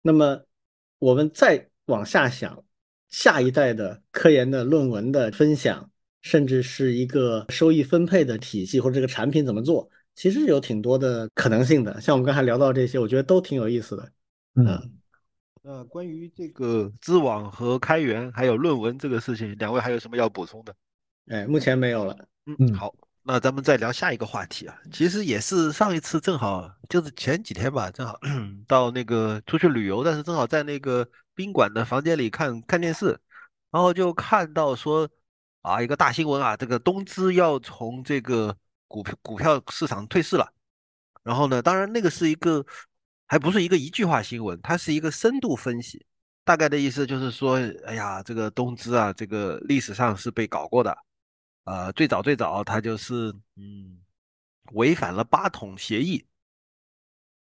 [0.01, 0.43] 那么
[1.01, 2.65] 我们再往下想，
[3.11, 5.91] 下一代的科研的论文的分享，
[6.21, 12.01] 甚至是一个收益分配的体系或者这个产品怎么做，其实有挺多的可能性的。
[12.01, 14.13] 像我们刚才聊到这些，我觉得都挺有意思的。
[14.55, 14.93] 嗯，
[15.63, 20.75] 那关于这个知网和开源还有论文这个事情，两位还有什么要补充的？
[21.29, 22.17] 哎，目前没有了。
[22.47, 22.95] 嗯，嗯好。
[23.25, 28.19] 那咱们再聊下一个话题啊，其实也是上一次正好就是前几天吧，正好
[28.67, 33.17] 到那个出去旅游，但是正好在那个宾馆的房间里看看电视，
[33.71, 35.09] 然后就看到说
[35.61, 38.57] 啊一个大新闻啊，这个东芝要从这个
[38.93, 40.53] 股票股票市场退市了。
[41.23, 42.65] 然后呢，当然那个是一个
[43.27, 46.05] 还不是一个一句话新闻，它是一个深度分析，
[46.45, 47.57] 大概的意思就是说，
[47.87, 50.97] 哎呀，这个东芝啊，这个历史上是被搞过的。
[51.65, 54.03] 呃，最早最早，他就是嗯，
[54.73, 56.27] 违反了八桶协议，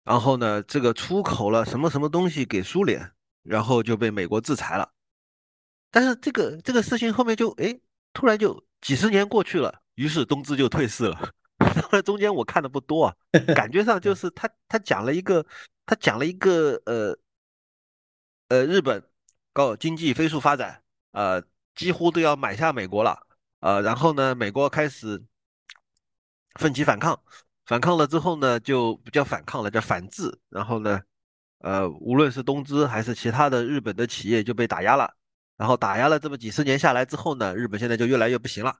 [0.03, 3.11] 然后呢，这个出口了什么什么东西给苏联，
[3.43, 4.91] 然后就被美国制裁了。
[5.91, 7.79] 但是这个这个事情后面就哎，
[8.11, 11.33] 突然就几十年过去了，于是东芝就退市了。
[11.57, 13.15] 当然中间我看的不多啊，
[13.55, 15.45] 感觉上就是他他讲了一个
[15.85, 17.17] 他讲了一个呃
[18.49, 19.03] 呃日本
[19.53, 21.41] 高经济飞速发展，呃
[21.75, 23.19] 几乎都要买下美国了。
[23.59, 25.19] 呃，然后呢，美国开始
[26.59, 27.19] 奋起反抗，
[27.65, 30.39] 反抗了之后呢，就不叫反抗了，叫反制。
[30.49, 31.01] 然后呢，
[31.59, 35.11] 呃，无论是东芝还是其他的日本的企业就被打压了。
[35.57, 38.77] 然后打压了这么几十年下来之后呢，日本现在就越来越不行了，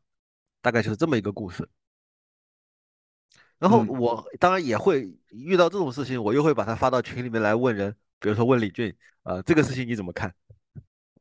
[0.68, 1.66] 大概就是这么一个故事。
[3.58, 10.34] 然后我当然也会遇到这种事情，我又会把它发到群里面来问人，比如说问李俊，呃，这个事情你怎么看？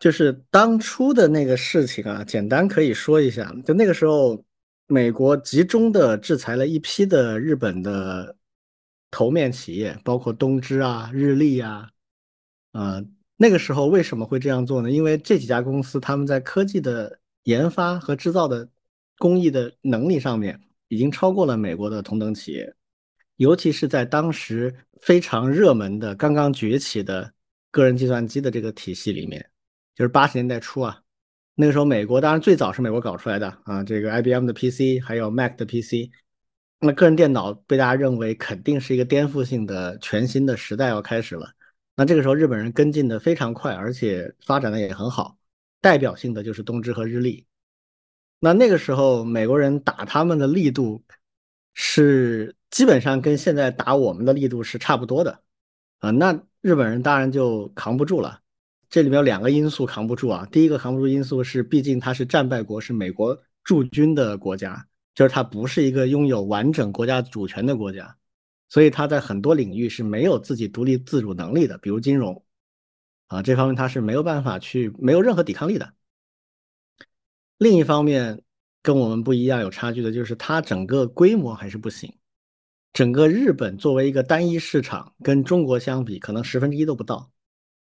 [0.01, 3.55] 就是当初的那个事情啊，简单可以说一下。
[3.65, 4.45] 就那个时候，
[4.89, 8.37] 美国集中的制裁了一批的日本的
[9.13, 11.89] 头面企业，包括东芝啊、日立啊。
[12.73, 13.01] 啊，
[13.37, 14.91] 那个时候为什么会这样做呢？
[14.91, 18.69] 因为这几家公司他们在科技的研发和制造的
[19.19, 22.75] 工艺的能力上面已经超过了美国的同等企业，
[23.37, 27.33] 尤其是在当时非常热门的、刚刚崛起的
[27.71, 29.51] 个人计算机的这个体系里面，
[29.95, 31.03] 就是八十年代初啊，
[31.55, 36.11] 那个时候美国当然最早是美国搞出来的啊，这个 IBM 的 PC 还有 Mac 的 PC，
[36.81, 41.51] 那个人电脑被大家认为肯定是一个颠覆性的全新的时代要开始了。
[41.95, 45.39] 那这个时候日本人跟进的非常快，而且发展的也很好，
[45.81, 47.47] 代表性的就是东芝和日立。
[48.39, 51.03] 那那个时候，美国人打他们的力度
[51.75, 55.43] 是基本上跟现在打我们的力度是差不多的
[55.99, 56.11] 啊。
[56.11, 58.41] 那日本人当然就扛不住了。
[58.89, 60.47] 这里面有两个因素扛不住啊。
[60.53, 68.17] 第一个扛不住因素是，毕竟它是战败国，是美国驻军的国家，就是它不是一个拥有完整国家主权的国家，
[68.69, 72.45] 所以它在很多领域是没有自己独立自主能力的，比如金融
[73.27, 75.93] 啊这方面它是没有办法去没有任何抵抗力的。
[77.59, 78.43] 另一方面，
[78.83, 82.13] 跟我们不一样、有差距的就是，它整个规模还是不行。
[82.93, 87.31] 整个日本作为一个单一市场，跟中国相比，可能十分之一都不到。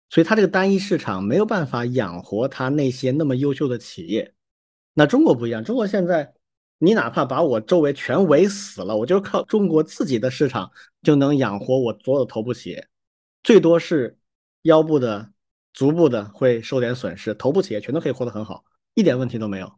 [0.09, 4.33] 所以它这个单一市场没有办法养活它那些那么优秀的企业。
[4.93, 6.33] 那中国不一样，中国现在
[6.77, 10.71] 你哪怕把我周围全围死了，我就靠中国自己的市场
[11.03, 12.87] 就能养活我所有的头部企业，
[13.43, 14.17] 最多是
[14.61, 15.31] 腰部的、
[15.73, 18.63] 足部的会受点损失，头部企业全都可以活得很好。
[18.97, 19.71] 一点问题都没有，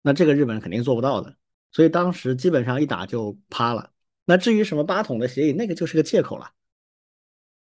[0.00, 1.34] 那这个日本肯定做不到的，
[1.72, 3.90] 所以当时基本上一打就趴了。
[4.24, 6.52] 那至于什么八桶的协议，那个就是个借口了。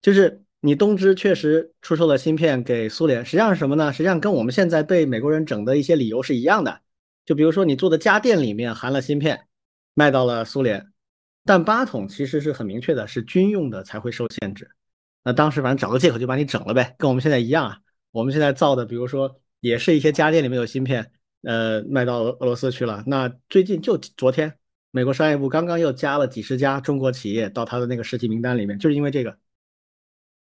[0.01, 3.91] 就是你东芝确实出售了芯片给苏联，实际上是什么呢？
[3.91, 6.79] 实际上跟我们现在被美国人整的一些理由是一样的。
[7.25, 9.47] 就比如说你做的家电里面含了芯片，
[9.95, 10.93] 卖到了苏联，
[11.43, 14.71] 但八桶其实是很明确的，是军用的才会受限制。
[15.25, 17.79] 那当时反正找个借口就把你整了呗，跟我们现在一样啊。
[18.11, 19.41] 我们现在造的，比如说。
[19.65, 21.11] 也是一些家电里面有芯片，
[21.41, 23.03] 呃，卖到俄罗斯去了。
[23.07, 24.59] 那最近就昨天，
[24.91, 29.39] 美国商业部刚刚又加了几十家中国企业到他的那个实体名单里面，就是因为这个。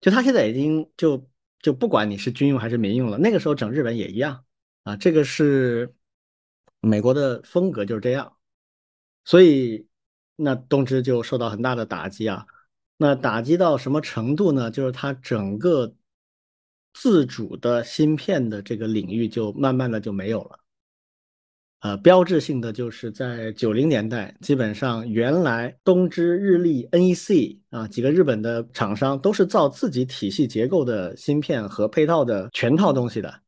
[0.02, 1.26] 就他现在已经就
[1.62, 4.44] 就不管你是军用还是民用了，那个时候整日本也一样
[4.82, 4.94] 啊。
[4.97, 5.94] 这个是
[6.82, 8.36] 美国的风格就是这样，
[9.24, 9.88] 所以
[10.36, 12.44] 那东芝就受到很大的打击啊。
[12.98, 14.70] 那打击到什么程度呢？
[14.70, 15.95] 就是它整个。
[16.98, 20.59] 自主的芯片的这个领域就慢慢的就没有了，
[21.81, 33.43] 呃，标志性的就是在九零年代，基本上原来东芝、日立、NEC 啊几个日本的厂商都是造自己体系结构的芯片和配套的全套东西的，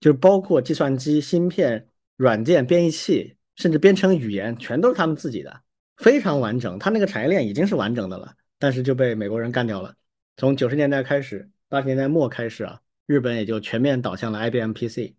[0.00, 1.86] 就是包括计算机芯片、
[2.16, 5.60] 软件、编译器，甚至编程语言，全都是他们自己的，
[5.98, 6.78] 非常完整。
[6.78, 9.94] 他那个产业链已经是完整的了，但是就被美国人干掉了。
[10.38, 12.80] 从九十年代开始，八十年代末开始啊。
[13.06, 15.14] 日本也就全面倒向了 IBM PC，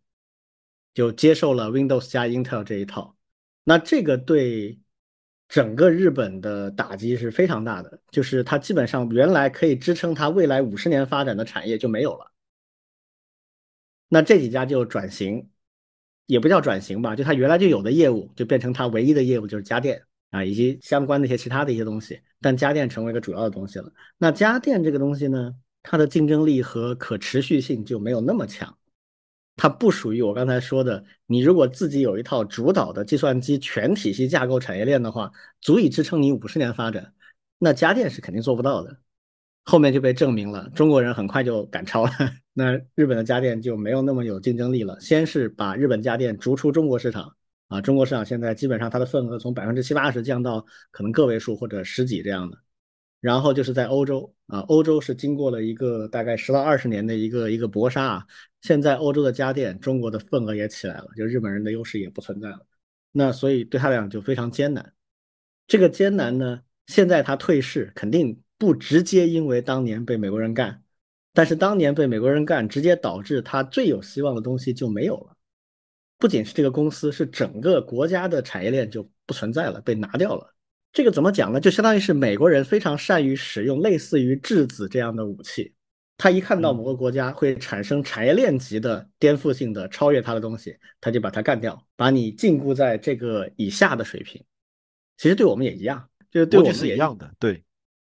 [0.93, 3.15] 就接受了 Windows 加 Intel 这一套。
[3.63, 4.79] 那这个对
[5.47, 12.31] 整个日本的打击是非常大的，就是它基本上原来可以支撑它未来五十年发展的产业就没有了。
[14.09, 15.49] 那这几家就转型，
[16.25, 20.01] 也不叫转型吧，就它原来就有的业务就变成它唯一的业务就是家电
[20.31, 23.91] 啊，以及相关的一些其他的一些东西，但家电成为一个主要的东西了。
[24.17, 25.55] 那家电这个东西呢？
[25.89, 28.77] 它的竞争力和可持续性就没有那么强，
[29.55, 31.01] 它不属于我刚才说的。
[31.27, 35.31] 你如果自己有一套主导的计算机全体系架构产业链的话，
[35.61, 37.13] 足以支撑你五十年发展，
[37.57, 38.97] 那家电是肯定做不到的。
[39.63, 42.11] 后面就被证明了，中国人很快就赶超了，
[42.51, 44.99] 那日本的家电就没有那么有竞争力了。
[44.99, 47.33] 先是把日本家电逐出中国市场
[47.69, 52.57] 啊，中国市场现在基本上它的份额从百分之七八十降到可能个位数或者十几这样的。
[53.19, 58.27] 然后就是在欧洲啊，欧洲是经过了一个大概十到二十年的一个一个搏杀啊，
[58.61, 62.65] 现在欧洲的家电，中国的份额也起来了，就日本人的优势也不存在了。
[63.11, 64.93] 那所以对他来讲就非常艰难。
[65.67, 70.83] 这个艰难呢，现在他退市肯定不直接因为当年被美国人干，
[71.33, 75.35] 但是当年被美国人干，直接导致他最有希望的东西就没有了。
[76.19, 80.53] 不仅是这个公司，是整个国家的产业链就不存在了，被拿掉了。
[80.97, 81.59] 这个怎么讲呢？
[81.59, 85.71] 就相当于是美国人非常善于使用类似于质子这样的武器，
[86.17, 94.43] 他一看到某个国家会产生产业链级的颠覆性的超越他的东西，他就把它干掉，把你禁锢在这个以下的水平。
[95.17, 97.63] 其实对我们也一样，就是对我们也一样的，对，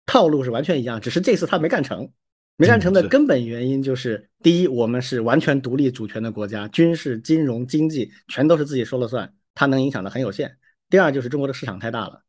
[0.05, 2.07] 套路是完全一样，只是这次他没干成。
[2.55, 10.47] 没干成的根本原因就是：第一，我们是完全独立主权的国家，军事、金融、经济全都是自己说了算，它能影响的很有限；
[10.87, 12.21] 第二，就是中国的市场太大了。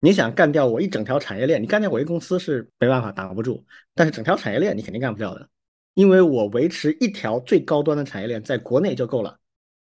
[0.00, 3.64] 你想干掉我一整条产业链，你干掉我一公司是没办法挡不住，
[3.94, 5.48] 但是整条产业链你肯定干不掉的，
[5.94, 9.38] 因为我维持一条最高端的产业链在国内就够了，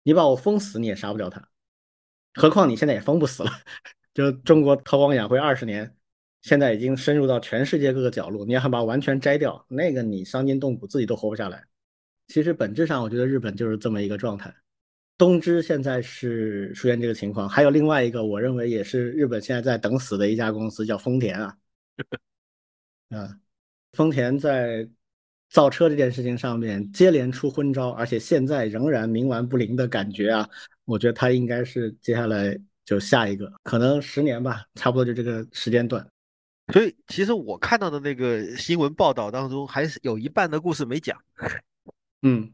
[0.03, 1.47] 你把我封死你也杀不掉它。
[2.33, 3.51] 何况你现在也封不死了，
[4.13, 5.95] 就中国韬光养晦二十年，
[6.41, 11.63] 现在已经深入到全世界各个角落，你要把完全摘掉，那个你伤筋动骨，自己都活不下来。
[12.27, 14.53] 其实本质上，我觉得日本就是这么一个状态。
[15.23, 21.57] 东芝现在是出现这个情况，还有另外一个，我认为也是日本现在在等死的一家公司，叫丰田啊。
[23.09, 23.39] 啊，
[23.93, 24.85] 丰田在
[25.49, 30.49] 造车这件事情上面接连出昏招，而且现在仍然冥顽不灵的感觉啊，
[30.83, 36.05] 我觉得它应该是接下来就下一个，可能十年吧，差不多就这个时间段。
[36.73, 41.17] 所以其实我看到的那个新闻报道当中，还是有一半的故事没讲。
[42.23, 42.51] 嗯，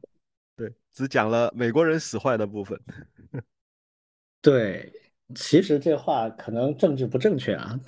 [0.59, 2.77] 对，只讲了美国人使坏的部分。
[4.41, 4.91] 对，
[5.33, 7.79] 其实这话可能政治不正确啊。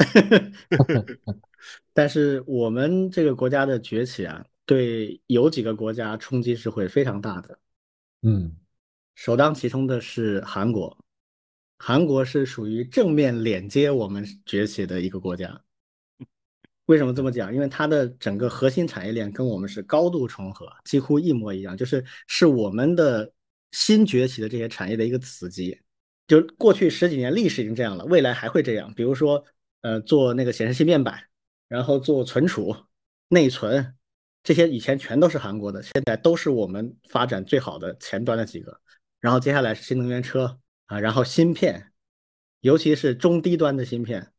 [1.92, 7.60] 但是我们这个国家的崛起啊，对有几个国家冲击是会非常大的。
[8.22, 8.56] 嗯，
[9.16, 10.98] 首当其冲的是韩国，
[11.78, 15.62] 韩国是属于正面连接我们崛起的一个国家。
[16.86, 17.54] 为什么这么讲？
[17.54, 23.32] 因为它的整个核心产业链跟我们是高度重合，几乎一模一样，就是是我们的
[23.72, 25.80] 新崛起的这些产业的一个子集。
[26.28, 28.94] 就过去十几年历史已经这样了，未来还会这样。
[28.94, 29.44] 比如说，
[29.82, 31.22] 呃，做那个显示器面板。
[31.72, 32.76] 然后做存储、
[33.30, 33.96] 内存，
[34.44, 38.78] 这些以前全都是韩国的，现在都是我们发展最好的前端的几个。
[39.22, 41.94] 然后接下来是新能源车啊，然后芯片，
[42.60, 44.34] 尤其是中低端的芯片，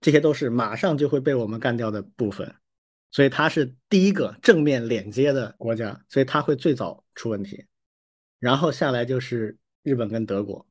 [0.00, 2.54] 这些都是马上就会被我们干掉的部分。
[3.10, 7.66] 所以它是第一个正面连接的国家，所以它会最早出问题。
[8.38, 10.66] 然后下来就是日本跟德国。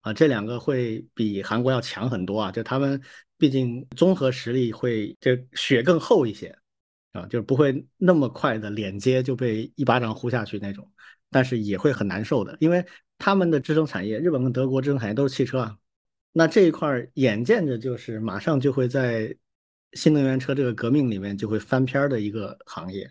[0.00, 2.52] 啊，这两个会比韩国要强很多啊！
[2.52, 3.02] 就他们
[3.36, 6.56] 毕竟综合实力会就血更厚一些
[7.12, 10.88] 啊，就不会那么快的连接就被一巴掌呼下去那种，
[11.30, 12.82] 但是也会很难受的，因为
[13.18, 15.76] 他们的支撑产业，日本跟德国支撑产业都是汽车啊，
[16.32, 19.36] 那这一块眼见着就是马上就会在
[19.94, 23.10] 新能源车这个革命里面就会翻篇的一个行业，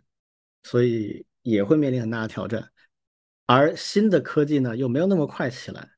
[0.64, 2.72] 所以也会面临很大的挑战，
[3.46, 5.90] 而新的科技呢又没有那么快起来。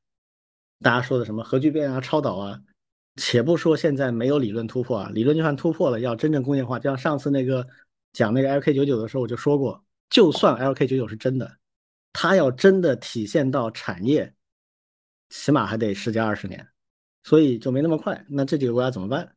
[0.80, 2.58] 大家说的什么核聚变啊、超导啊，
[3.16, 7.66] 且不说现在没有理论突破啊，理论就算突破了，要真正工业化，就像上次那个
[8.14, 11.58] 讲那个 LK99 的时候，我就说过，就算 LK99 是真的，
[12.14, 14.32] 它要真的体现到产业，
[15.28, 16.66] 起码还得十几二十年，
[17.22, 18.24] 所以就没那么快。
[18.28, 19.36] 那这几个国家怎么办？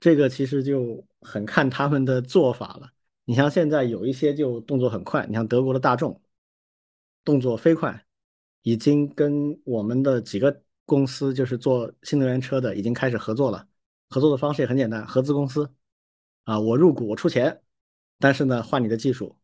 [0.00, 2.90] 这个其实就很看他们的做法了。
[3.24, 6.20] 你像现在有一些就动作很快，你像德国的大众，
[7.24, 8.04] 动作飞快。
[8.62, 13.66] 已经跟我们的几个公司，就是做新能源车的，已经开始合作了。
[14.10, 15.72] 合作的方式也很简单，合资公司
[16.44, 17.62] 啊，我入股，我出钱，
[18.18, 19.34] 但是呢，换你的技术，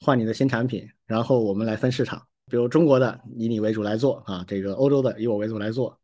[0.00, 2.26] 换你的新产品，然后我们来分市场。
[2.46, 5.96] 比如中国的以你为主来做啊，这个欧洲的以我为主来做。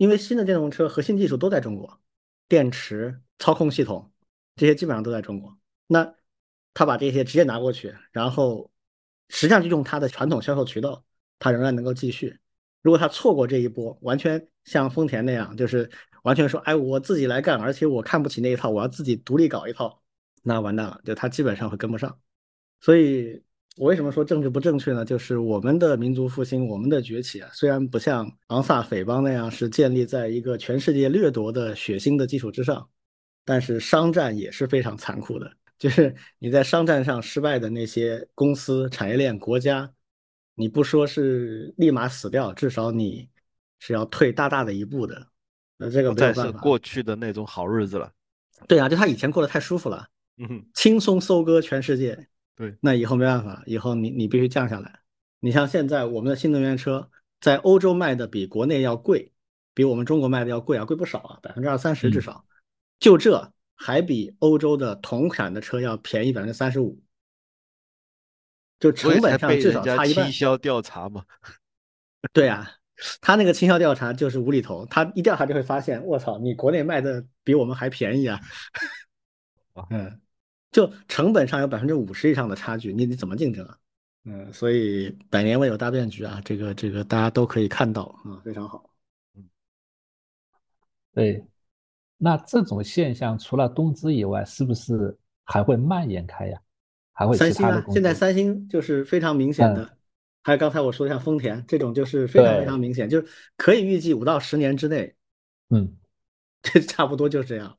[0.00, 2.00] 因为新的电动车核心技术都在中国，
[2.48, 4.10] 电池、操控系统
[4.56, 5.54] 这些基本上都在中国。
[5.86, 6.14] 那
[6.72, 8.70] 他把这些直接拿过去，然后
[9.28, 11.04] 实际上就用他的传统销售渠道。
[11.42, 12.38] 它仍然能够继续。
[12.82, 15.90] 如果他错过这一波，完全像丰田那样，就是
[16.22, 20.02] 完全说，哎，我自己来干，而且我看不起那一套，我要自己独立搞一套，
[20.42, 22.18] 那完蛋了，就他基本上会跟不上。
[22.80, 23.42] 所以，
[23.76, 25.04] 我为什么说政治不正确呢？
[25.04, 32.88] 就是我们的民族复兴，我们的崛起啊，虽然不像昂萨匪帮那样是建立在一个全世界掠夺的血腥的基础之上，
[33.44, 35.50] 但是商战也是非常残酷的。
[35.78, 39.90] 就是你在商战上失败的那些公司、产业链、国家。
[40.56, 43.26] 你不说是立马死掉，至少你
[43.78, 45.26] 是要退大大的一步的。
[45.78, 46.58] 那这个没有办法。
[46.60, 48.12] 过去的那种好日子了。
[48.68, 50.06] 对啊，就他以前过得太舒服了，
[50.36, 52.28] 嗯，轻松收割全世界。
[52.60, 55.00] 对，那以后没办法，以后你你必须降下来。
[55.38, 57.10] 你像现在我们的新能源车
[57.40, 59.32] 在欧洲卖的比国内要贵，
[59.72, 62.44] 比我们中国卖的要贵啊，贵不少啊，百分之二三十至少。
[62.98, 67.00] 就这还比欧洲的同款的车要便宜百分之三十五。
[68.78, 70.24] 就成本上至少差一半。
[70.24, 71.24] 倾销调查嘛，
[72.34, 72.70] 对啊，
[73.22, 78.38] 他那个倾销调查就是无厘头，他一调查就会发现，我操，你国内卖的比我们还便宜啊！
[79.88, 80.20] 嗯，
[80.70, 83.76] 就成本上有百分之五十以上的差距，你你怎么竞争啊？
[84.24, 88.90] 嗯，所以百年未有大变局啊，这个这个大家都可以看到啊，非常好。
[89.34, 89.48] 嗯，
[91.14, 91.44] 对，
[92.18, 96.60] 那这种现象除了东芝以外，是不是还会蔓延开呀？
[97.12, 99.96] 还会三星啊，现在三星就是非常明显的，
[100.42, 103.26] 还有刚才我说的像丰田这种，就是非常非常明显，就是
[103.56, 105.14] 可以预计五到十年之内，
[105.70, 105.96] 嗯，
[106.62, 107.76] 这差不多就是这样。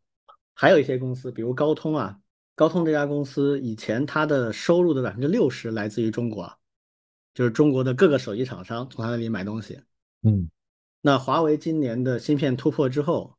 [0.53, 2.19] 还有一些公司，比如高通啊，
[2.61, 6.59] 高通这家公司以前它的收入的百分之六十来自于中国，
[7.33, 9.81] 就是中国的各个手机厂商从它那里买东西，
[10.21, 10.47] 嗯，
[11.01, 13.35] 那华为今年的芯片突破之后，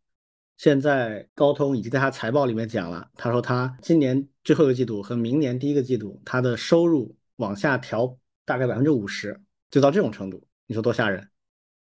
[0.57, 9.41] 现在高通已经在他财报里面讲了，他说他今年最后一个季度和明年第一个季度，它的收入往下调大概百分之五十，
[9.71, 11.31] 就到这种程度，你说多吓人？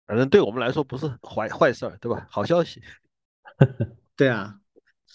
[0.05, 2.27] 反正对我们来说不是坏坏事儿，对吧？
[2.29, 2.79] 好消息。
[4.15, 4.59] 对啊，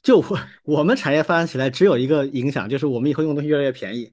[0.02, 0.24] 就我
[0.78, 4.12] 我们产业发展起来只有一个影响，就是我们以后用的东西越来越便宜，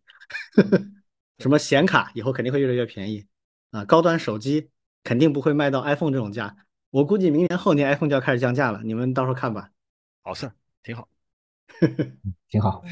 [1.40, 3.26] 什么显卡以后肯定会越来越便宜
[3.72, 4.70] 啊，高端手机。
[5.08, 6.56] 肯定不会卖到 iPhone 这种价，
[6.90, 9.70] 我估计明年后年 iPhone 就要开始降价了，你们到时候看吧。
[10.24, 10.52] 好事，
[10.82, 11.08] 挺好，
[12.50, 12.84] 挺好。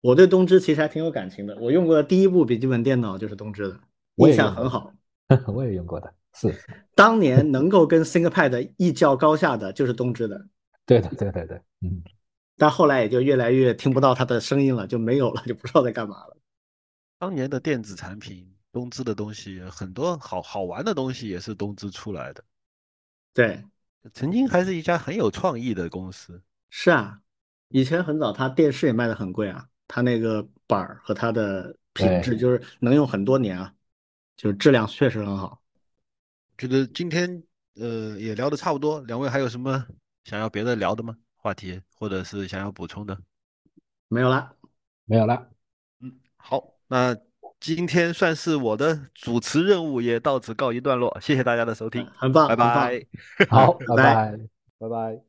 [0.00, 3.80] 我对东芝其实还挺有感情的，我用过的第一部笔记本电脑就是东芝的，
[4.14, 4.94] 印象很好。
[5.48, 6.54] 我也用过的，是
[6.94, 10.46] 当年能够跟 ThinkPad 一较高下的就是东芝的。
[10.86, 12.00] 对的，对对对，嗯。
[12.58, 16.36] 但后来也就越来越听不到它的声音了，就没有了，就不知道在干嘛了。
[17.18, 18.52] 当年的电子产品。
[18.70, 22.44] 东芝的东西很多，好好玩的东西也是东芝出来的。
[23.32, 23.64] 对，
[24.12, 26.40] 曾经还是一家很有创意的公司。
[26.68, 27.18] 是啊，
[27.70, 33.74] 以前很早，它电视也卖的很贵啊，它那个板儿和它的品质就是能用很多年啊，
[34.36, 35.60] 就是质量确实很好。
[36.58, 37.42] 觉得今天
[37.76, 39.84] 呃也聊的差不多，两位还有什么
[40.24, 41.16] 想要别的聊的吗？
[41.38, 43.18] 话题或者是想要补充的？
[44.08, 44.54] 没有了，
[45.06, 45.48] 没有了。
[46.00, 47.16] 嗯，好，那。
[47.60, 53.04] 今天算是我的主持任务也到此告一段落，谢谢大家的收听，很棒，拜拜，
[53.50, 54.38] 好， 拜拜，
[54.78, 55.20] 拜拜。